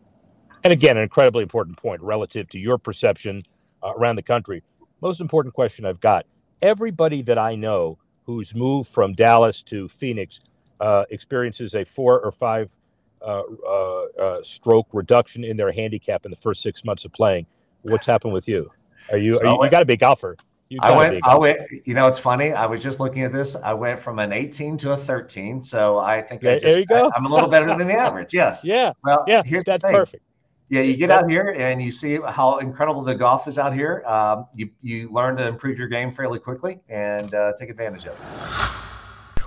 And 0.63 0.73
again, 0.73 0.97
an 0.97 1.03
incredibly 1.03 1.43
important 1.43 1.77
point 1.77 2.01
relative 2.01 2.49
to 2.49 2.59
your 2.59 2.77
perception 2.77 3.43
uh, 3.83 3.93
around 3.95 4.15
the 4.15 4.23
country. 4.23 4.63
Most 5.01 5.21
important 5.21 5.53
question 5.53 5.85
I've 5.85 6.01
got 6.01 6.25
everybody 6.61 7.21
that 7.21 7.37
I 7.37 7.55
know 7.55 7.97
who's 8.25 8.53
moved 8.53 8.89
from 8.89 9.13
Dallas 9.13 9.63
to 9.63 9.87
Phoenix 9.87 10.41
uh, 10.79 11.05
experiences 11.11 11.75
a 11.75 11.85
four 11.85 12.19
or 12.19 12.31
five 12.31 12.69
uh, 13.21 13.43
uh, 13.67 14.03
uh 14.17 14.43
stroke 14.43 14.87
reduction 14.93 15.43
in 15.43 15.57
their 15.57 15.73
handicap 15.73 16.23
in 16.25 16.31
the 16.31 16.37
first 16.37 16.61
six 16.61 16.85
months 16.85 17.03
of 17.05 17.11
playing. 17.11 17.45
What's 17.81 18.05
happened 18.05 18.33
with 18.33 18.47
you? 18.47 18.71
Are 19.11 19.17
you? 19.17 19.33
So 19.33 19.39
are 19.39 19.45
you, 19.47 19.63
you 19.63 19.69
got 19.69 19.79
to 19.79 19.85
be 19.85 19.93
a 19.93 19.97
golfer. 19.97 20.37
I 20.79 20.95
went. 20.95 21.19
I 21.25 21.37
went. 21.37 21.59
You 21.85 21.93
know, 21.93 22.07
it's 22.07 22.19
funny. 22.19 22.51
I 22.51 22.65
was 22.65 22.81
just 22.81 22.99
looking 22.99 23.23
at 23.23 23.33
this. 23.33 23.55
I 23.55 23.73
went 23.73 23.99
from 23.99 24.19
an 24.19 24.31
18 24.31 24.77
to 24.79 24.91
a 24.91 24.97
13. 24.97 25.61
So 25.61 25.97
I 25.97 26.21
think 26.21 26.41
there, 26.41 26.55
I 26.55 26.59
just, 26.59 26.65
there 26.65 26.79
you 26.79 26.85
go. 26.85 27.09
I, 27.13 27.17
am 27.17 27.25
a 27.25 27.29
little 27.29 27.49
better 27.49 27.67
than 27.67 27.87
the 27.87 27.93
average. 27.93 28.33
Yes. 28.33 28.63
Yeah. 28.69 28.93
Well, 29.03 29.23
yeah. 29.27 29.41
Here's 29.43 29.63
that's 29.63 29.81
perfect. 29.83 30.23
Yeah, 30.69 30.81
you 30.81 30.95
get 30.95 31.09
out 31.09 31.27
here 31.27 31.55
and 31.57 31.81
you 31.81 31.91
see 31.91 32.19
how 32.27 32.59
incredible 32.59 33.01
the 33.01 33.15
golf 33.15 33.47
is 33.47 33.57
out 33.57 33.73
here. 33.73 34.03
Um, 34.05 34.45
you 34.53 34.69
you 34.81 35.09
learn 35.11 35.35
to 35.37 35.47
improve 35.47 35.79
your 35.79 35.87
game 35.87 36.13
fairly 36.13 36.37
quickly 36.37 36.79
and 36.87 37.33
uh, 37.33 37.53
take 37.57 37.71
advantage 37.71 38.05
of 38.05 38.13
it. 38.13 38.89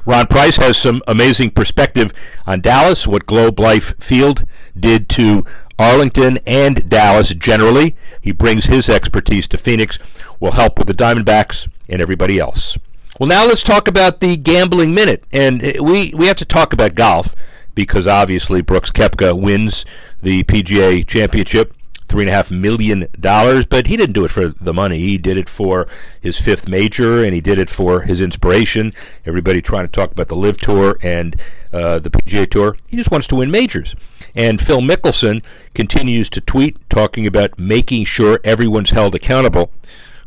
Ron 0.05 0.27
Price 0.27 0.57
has 0.57 0.77
some 0.77 1.01
amazing 1.07 1.53
perspective 1.53 2.11
on 2.45 2.61
Dallas, 2.61 3.07
what 3.07 3.25
Globe 3.27 3.61
Life 3.61 3.97
Field 4.03 4.45
did 4.79 5.09
to 5.11 5.45
Arlington 5.79 6.39
and 6.47 6.89
Dallas 6.89 7.35
generally. 7.35 7.95
He 8.21 8.33
brings 8.33 8.67
his 8.67 8.89
expertise 8.89 9.49
to 9.49 9.59
Phoenix, 9.59 9.99
will 10.41 10.53
help 10.53 10.79
with 10.79 10.87
the 10.87 10.95
Diamondbacks 10.95 11.69
and 11.89 12.01
everybody 12.01 12.39
else. 12.39 12.79
Well, 13.19 13.29
now 13.29 13.47
let's 13.47 13.63
talk 13.63 13.89
about 13.89 14.21
the 14.21 14.37
gambling 14.37 14.95
minute. 14.95 15.25
And 15.33 15.65
uh, 15.65 15.83
we, 15.83 16.13
we 16.15 16.27
have 16.27 16.37
to 16.37 16.45
talk 16.45 16.73
about 16.73 16.95
golf 16.95 17.35
because 17.75 18.07
obviously 18.07 18.63
Brooks 18.63 18.91
Koepka 18.91 19.39
wins 19.39 19.85
the 20.23 20.45
PGA 20.45 21.07
championship 21.07 21.75
three 22.13 22.25
and 22.25 22.31
a 22.31 22.35
half 22.35 22.51
million 22.51 23.09
dollars, 23.19 23.65
but 23.65 23.87
he 23.87 23.97
didn't 23.97 24.13
do 24.13 24.27
it 24.27 24.31
for 24.31 24.49
the 24.49 24.75
money. 24.75 24.99
He 24.99 25.17
did 25.17 25.39
it 25.39 25.49
for 25.49 25.89
his 26.21 26.39
fifth 26.39 26.69
major, 26.69 27.25
and 27.25 27.33
he 27.35 27.41
did 27.41 27.59
it 27.59 27.71
for 27.71 28.03
his 28.03 28.21
inspiration. 28.21 28.93
Everybody 29.25 29.63
trying 29.63 29.87
to 29.87 29.91
talk 29.91 30.13
about 30.13 30.29
the 30.29 30.37
LIV 30.37 30.59
Tour 30.59 30.99
and 31.03 31.41
uh, 31.73 32.01
the 32.01 32.11
PGA 32.11 32.51
Tour. 32.51 32.77
He 32.87 32.99
just 32.99 33.11
wants 33.11 33.27
to 33.29 33.37
win 33.37 33.51
majors. 33.51 33.97
And 34.35 34.61
Phil 34.61 34.83
Mickelson 34.83 35.43
continues 35.75 36.29
to 36.31 36.43
tweet 36.43 36.77
talking 36.91 37.27
about 37.27 37.59
making 37.59 38.05
sure 38.05 38.41
everyone's 38.45 38.91
held 38.91 39.15
accountable. 39.15 39.73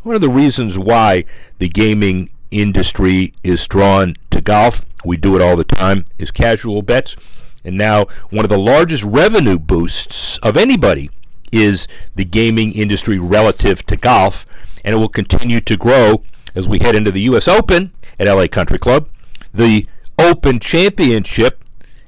One 0.01 0.15
of 0.15 0.21
the 0.21 0.29
reasons 0.29 0.79
why 0.79 1.25
the 1.59 1.69
gaming 1.69 2.31
industry 2.49 3.31
is 3.43 3.67
drawn 3.67 4.15
to 4.31 4.41
golf, 4.41 4.81
we 5.05 5.17
do 5.17 5.35
it 5.35 5.41
all 5.43 5.55
the 5.55 5.63
time, 5.63 6.05
is 6.17 6.31
casual 6.31 6.81
bets. 6.81 7.15
And 7.63 7.77
now, 7.77 8.05
one 8.31 8.43
of 8.43 8.49
the 8.49 8.57
largest 8.57 9.03
revenue 9.03 9.59
boosts 9.59 10.39
of 10.39 10.57
anybody 10.57 11.11
is 11.55 11.87
the 12.15 12.25
gaming 12.25 12.73
industry 12.73 13.17
relative 13.19 13.85
to 13.87 13.95
golf, 13.95 14.45
and 14.83 14.95
it 14.95 14.97
will 14.97 15.09
continue 15.09 15.59
to 15.61 15.77
grow 15.77 16.23
as 16.53 16.67
we 16.67 16.79
head 16.79 16.95
into 16.95 17.11
the 17.11 17.21
U.S. 17.21 17.47
Open 17.47 17.91
at 18.19 18.27
LA 18.27 18.47
Country 18.47 18.77
Club, 18.77 19.09
the 19.53 19.87
Open 20.17 20.59
Championship 20.59 21.63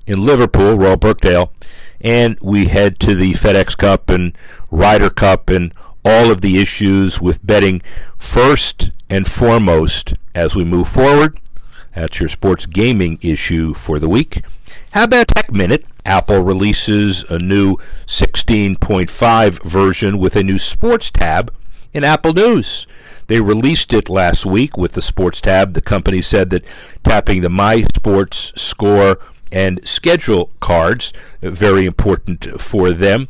in 0.06 0.26
Liverpool, 0.26 0.78
Royal 0.78 0.98
Birkdale, 0.98 1.52
and 2.00 2.38
we 2.42 2.66
head 2.66 3.00
to 3.02 3.16
the 3.16 3.34
FedEx 3.34 3.78
Cup 3.78 4.10
and 4.10 4.38
Ryder 4.72 5.10
Cup 5.10 5.50
and 5.50 5.74
all 6.06 6.32
of 6.32 6.42
the 6.42 6.60
issues 6.60 7.20
with 7.20 7.46
betting 7.46 7.82
first 8.18 8.92
and 9.10 9.28
foremost 9.28 10.14
as 10.34 10.56
we 10.56 10.64
move 10.64 10.88
forward. 10.88 11.40
That's 11.94 12.20
your 12.20 12.30
sports 12.30 12.66
gaming 12.66 13.18
issue 13.22 13.74
for 13.74 14.00
the 14.00 14.08
week. 14.10 14.44
How 14.92 15.06
about 15.06 15.28
Tech 15.30 15.52
Minute? 15.52 15.86
Apple 16.08 16.42
releases 16.42 17.24
a 17.24 17.38
new 17.38 17.76
16.5 18.08 19.64
version 19.64 20.18
with 20.18 20.38
a 20.38 20.44
new 20.44 20.58
sports 20.58 21.12
tab 21.12 21.54
in 21.94 22.06
Apple 22.06 22.32
News. 22.32 22.88
They 23.28 23.42
released 23.42 23.92
it 23.92 24.10
last 24.10 24.46
week 24.46 24.78
with 24.78 24.94
the 24.94 25.02
sports 25.02 25.42
tab. 25.42 25.74
The 25.74 25.82
company 25.82 26.22
said 26.22 26.50
that 26.52 26.64
tapping 27.04 27.42
the 27.42 27.50
My 27.50 27.84
Sports 27.94 28.54
score 28.56 29.20
and 29.52 29.86
schedule 29.86 30.50
cards 30.62 31.12
uh, 31.44 31.50
very 31.50 31.86
important 31.86 32.60
for 32.60 32.92
them. 32.92 33.28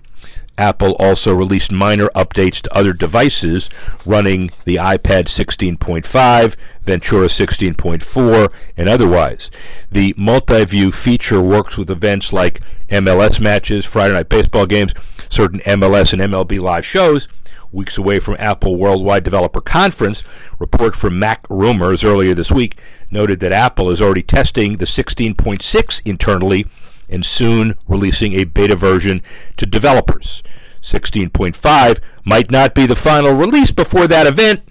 Apple 0.57 0.95
also 0.99 1.33
released 1.33 1.71
minor 1.71 2.07
updates 2.15 2.61
to 2.61 2.75
other 2.75 2.93
devices 2.93 3.69
running 4.05 4.51
the 4.65 4.75
iPad 4.75 5.25
16.5, 5.25 6.55
Ventura 6.83 7.27
16.4, 7.27 8.51
and 8.75 8.89
otherwise. 8.89 9.51
The 9.91 10.13
multi 10.17 10.65
view 10.65 10.91
feature 10.91 11.41
works 11.41 11.77
with 11.77 11.89
events 11.89 12.33
like 12.33 12.61
MLS 12.89 13.39
matches, 13.39 13.85
Friday 13.85 14.13
night 14.13 14.29
baseball 14.29 14.65
games, 14.65 14.93
certain 15.29 15.59
MLS 15.59 16.13
and 16.13 16.21
MLB 16.21 16.59
live 16.59 16.85
shows. 16.85 17.27
Weeks 17.71 17.97
away 17.97 18.19
from 18.19 18.37
Apple 18.39 18.77
Worldwide 18.77 19.25
Developer 19.25 19.59
Conference, 19.59 20.23
report 20.57 20.95
from 20.95 21.19
MacRumors 21.19 22.05
earlier 22.05 22.33
this 22.33 22.51
week 22.51 22.79
noted 23.11 23.39
that 23.41 23.51
Apple 23.51 23.89
is 23.91 24.01
already 24.01 24.23
testing 24.23 24.77
the 24.77 24.85
16.6 24.85 26.01
internally 26.05 26.65
and 27.09 27.25
soon 27.25 27.75
releasing 27.87 28.33
a 28.33 28.43
beta 28.45 28.75
version 28.75 29.21
to 29.57 29.65
developers. 29.65 30.43
16.5 30.81 31.99
might 32.23 32.51
not 32.51 32.73
be 32.73 32.85
the 32.85 32.95
final 32.95 33.33
release 33.33 33.71
before 33.71 34.07
that 34.07 34.27
event, 34.27 34.61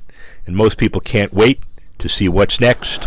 and 0.47 0.57
most 0.57 0.79
people 0.79 1.01
can't 1.01 1.33
wait 1.33 1.63
to 1.99 2.09
see 2.09 2.29
what's 2.29 2.61
next. 2.61 3.07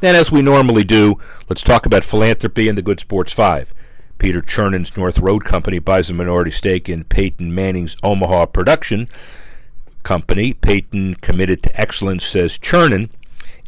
Then, 0.00 0.14
as 0.14 0.32
we 0.32 0.40
normally 0.40 0.84
do, 0.84 1.18
let's 1.48 1.62
talk 1.62 1.84
about 1.84 2.04
philanthropy 2.04 2.68
and 2.68 2.78
the 2.78 2.82
Good 2.82 3.00
Sports 3.00 3.32
5. 3.32 3.74
Peter 4.18 4.40
Chernin's 4.40 4.96
North 4.96 5.18
Road 5.18 5.44
Company 5.44 5.78
buys 5.78 6.10
a 6.10 6.14
minority 6.14 6.50
stake 6.50 6.88
in 6.88 7.04
Peyton 7.04 7.54
Manning's 7.54 7.96
Omaha 8.02 8.46
production 8.46 9.08
company. 10.02 10.52
Peyton 10.52 11.16
committed 11.16 11.62
to 11.62 11.80
excellence, 11.80 12.24
says 12.24 12.58
Chernon, 12.58 13.10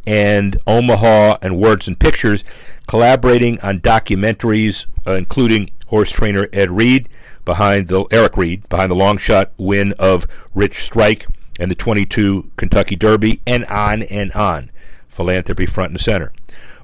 and 0.05 0.57
Omaha 0.67 1.37
and 1.41 1.57
Words 1.57 1.87
and 1.87 1.99
Pictures 1.99 2.43
collaborating 2.87 3.59
on 3.61 3.79
documentaries, 3.79 4.85
uh, 5.07 5.13
including 5.13 5.71
horse 5.87 6.11
trainer 6.11 6.47
Ed 6.51 6.71
Reed 6.71 7.09
behind 7.45 7.87
the 7.87 8.05
Eric 8.11 8.37
Reed 8.37 8.67
behind 8.69 8.91
the 8.91 8.95
long 8.95 9.17
shot 9.17 9.51
win 9.57 9.93
of 9.93 10.25
Rich 10.53 10.83
Strike 10.83 11.27
and 11.59 11.69
the 11.69 11.75
22 11.75 12.51
Kentucky 12.57 12.95
Derby, 12.95 13.41
and 13.45 13.65
on 13.65 14.03
and 14.03 14.31
on. 14.33 14.71
Philanthropy 15.07 15.65
front 15.65 15.91
and 15.91 15.99
center. 15.99 16.33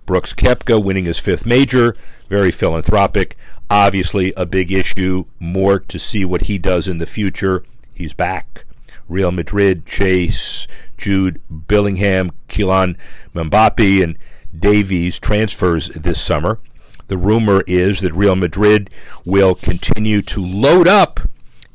Brooks 0.05 0.33
Koepka 0.33 0.83
winning 0.83 1.05
his 1.05 1.19
fifth 1.19 1.45
major, 1.45 1.95
very 2.29 2.51
philanthropic. 2.51 3.35
Obviously, 3.69 4.33
a 4.35 4.45
big 4.45 4.71
issue. 4.71 5.25
More 5.39 5.79
to 5.79 5.99
see 5.99 6.25
what 6.25 6.43
he 6.43 6.57
does 6.57 6.87
in 6.87 6.97
the 6.97 7.05
future. 7.05 7.63
He's 7.93 8.13
back. 8.13 8.65
Real 9.09 9.31
Madrid, 9.31 9.85
Chase, 9.85 10.67
Jude 10.97 11.41
Bellingham, 11.49 12.31
Kylian 12.47 12.95
Mbappe, 13.35 14.03
and 14.03 14.17
Davies 14.57 15.19
transfers 15.19 15.89
this 15.89 16.21
summer. 16.21 16.59
The 17.07 17.17
rumor 17.17 17.63
is 17.67 18.01
that 18.01 18.13
Real 18.13 18.35
Madrid 18.35 18.89
will 19.25 19.55
continue 19.55 20.21
to 20.23 20.45
load 20.45 20.87
up 20.87 21.19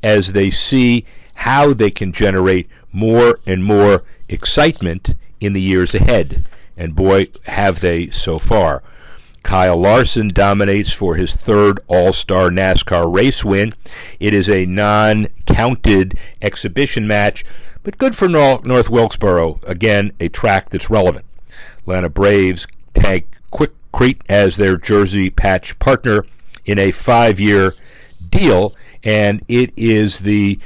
as 0.02 0.32
they 0.32 0.50
see 0.50 1.04
how 1.34 1.74
they 1.74 1.90
can 1.90 2.12
generate 2.12 2.68
more 2.92 3.38
and 3.46 3.64
more 3.64 4.04
excitement 4.28 5.14
in 5.40 5.52
the 5.52 5.60
years 5.60 5.94
ahead. 5.94 6.44
And 6.76 6.94
boy, 6.94 7.28
have 7.46 7.80
they 7.80 8.10
so 8.10 8.38
far. 8.38 8.82
Kyle 9.44 9.76
Larson 9.76 10.28
dominates 10.28 10.92
for 10.92 11.14
his 11.14 11.37
third 11.37 11.78
All 11.87 12.12
Star 12.12 12.48
NASCAR 12.48 13.14
race 13.14 13.44
win. 13.44 13.74
It 14.18 14.35
is 14.35 14.50
a 14.50 14.66
non 14.66 15.28
counted 15.46 16.18
exhibition 16.42 17.07
match, 17.07 17.44
but 17.85 17.98
good 17.98 18.16
for 18.16 18.28
North 18.28 18.90
Wilkesboro. 18.90 19.61
Again, 19.64 20.12
a 20.18 20.28
track 20.28 20.70
that's 20.70 20.90
relevant. 20.90 21.26
Atlanta 21.78 22.09
Braves 22.09 22.66
tag 22.94 23.26
Quikrete 23.52 24.22
as 24.28 24.57
their 24.57 24.78
jersey 24.78 25.28
patch 25.30 25.78
partner 25.78 26.24
in 26.64 26.78
a 26.78 26.90
five 26.90 27.38
year 27.38 27.74
deal, 28.30 28.74
and 29.04 29.44
it 29.46 29.72
is 29.76 30.20
the 30.20 30.59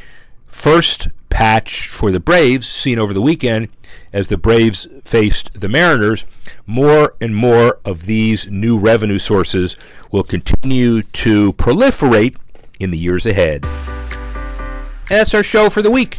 first 0.46 1.08
patch 1.30 1.88
for 1.88 2.12
the 2.12 2.20
Braves 2.20 2.68
seen 2.68 2.98
over 2.98 3.12
the 3.12 3.20
weekend 3.20 3.68
as 4.12 4.28
the 4.28 4.36
Braves 4.36 4.86
faced 5.02 5.60
the 5.60 5.68
Mariners. 5.68 6.24
More 6.66 7.14
and 7.20 7.34
more 7.34 7.78
of 7.84 8.06
these 8.06 8.50
new 8.50 8.78
revenue 8.78 9.18
sources 9.18 9.76
will 10.10 10.24
continue 10.24 11.02
to 11.02 11.52
proliferate 11.54 12.36
in 12.78 12.90
the 12.90 12.98
years 12.98 13.26
ahead. 13.26 13.64
And 15.10 15.18
that's 15.18 15.34
our 15.34 15.42
show 15.42 15.70
for 15.70 15.82
the 15.82 15.90
week. 15.90 16.18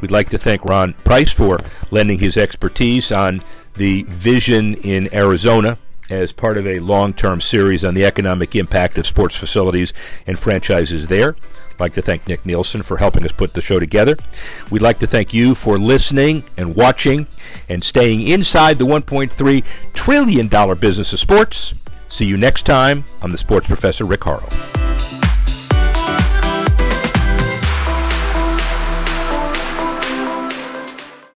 We'd 0.00 0.10
like 0.10 0.28
to 0.30 0.38
thank 0.38 0.64
Ron 0.64 0.92
Price 1.04 1.32
for 1.32 1.58
lending 1.90 2.18
his 2.18 2.36
expertise 2.36 3.10
on 3.10 3.42
the 3.74 4.02
vision 4.04 4.74
in 4.74 5.12
Arizona 5.14 5.78
as 6.10 6.32
part 6.32 6.58
of 6.58 6.66
a 6.66 6.78
long 6.80 7.12
term 7.12 7.40
series 7.40 7.84
on 7.84 7.94
the 7.94 8.04
economic 8.04 8.54
impact 8.54 8.98
of 8.98 9.06
sports 9.06 9.36
facilities 9.36 9.92
and 10.26 10.38
franchises 10.38 11.06
there. 11.06 11.36
I'd 11.76 11.80
like 11.80 11.94
to 11.94 12.02
thank 12.02 12.26
Nick 12.26 12.46
Nielsen 12.46 12.80
for 12.80 12.96
helping 12.96 13.22
us 13.26 13.32
put 13.32 13.52
the 13.52 13.60
show 13.60 13.78
together. 13.78 14.16
We'd 14.70 14.80
like 14.80 14.98
to 15.00 15.06
thank 15.06 15.34
you 15.34 15.54
for 15.54 15.78
listening 15.78 16.42
and 16.56 16.74
watching 16.74 17.26
and 17.68 17.84
staying 17.84 18.22
inside 18.22 18.78
the 18.78 18.86
$1.3 18.86 19.62
trillion 19.92 20.78
business 20.78 21.12
of 21.12 21.18
sports. 21.18 21.74
See 22.08 22.24
you 22.24 22.38
next 22.38 22.64
time. 22.64 23.04
I'm 23.20 23.32
the 23.32 23.38
sports 23.38 23.66
professor, 23.66 24.06
Rick 24.06 24.24
Horrow. 24.24 25.25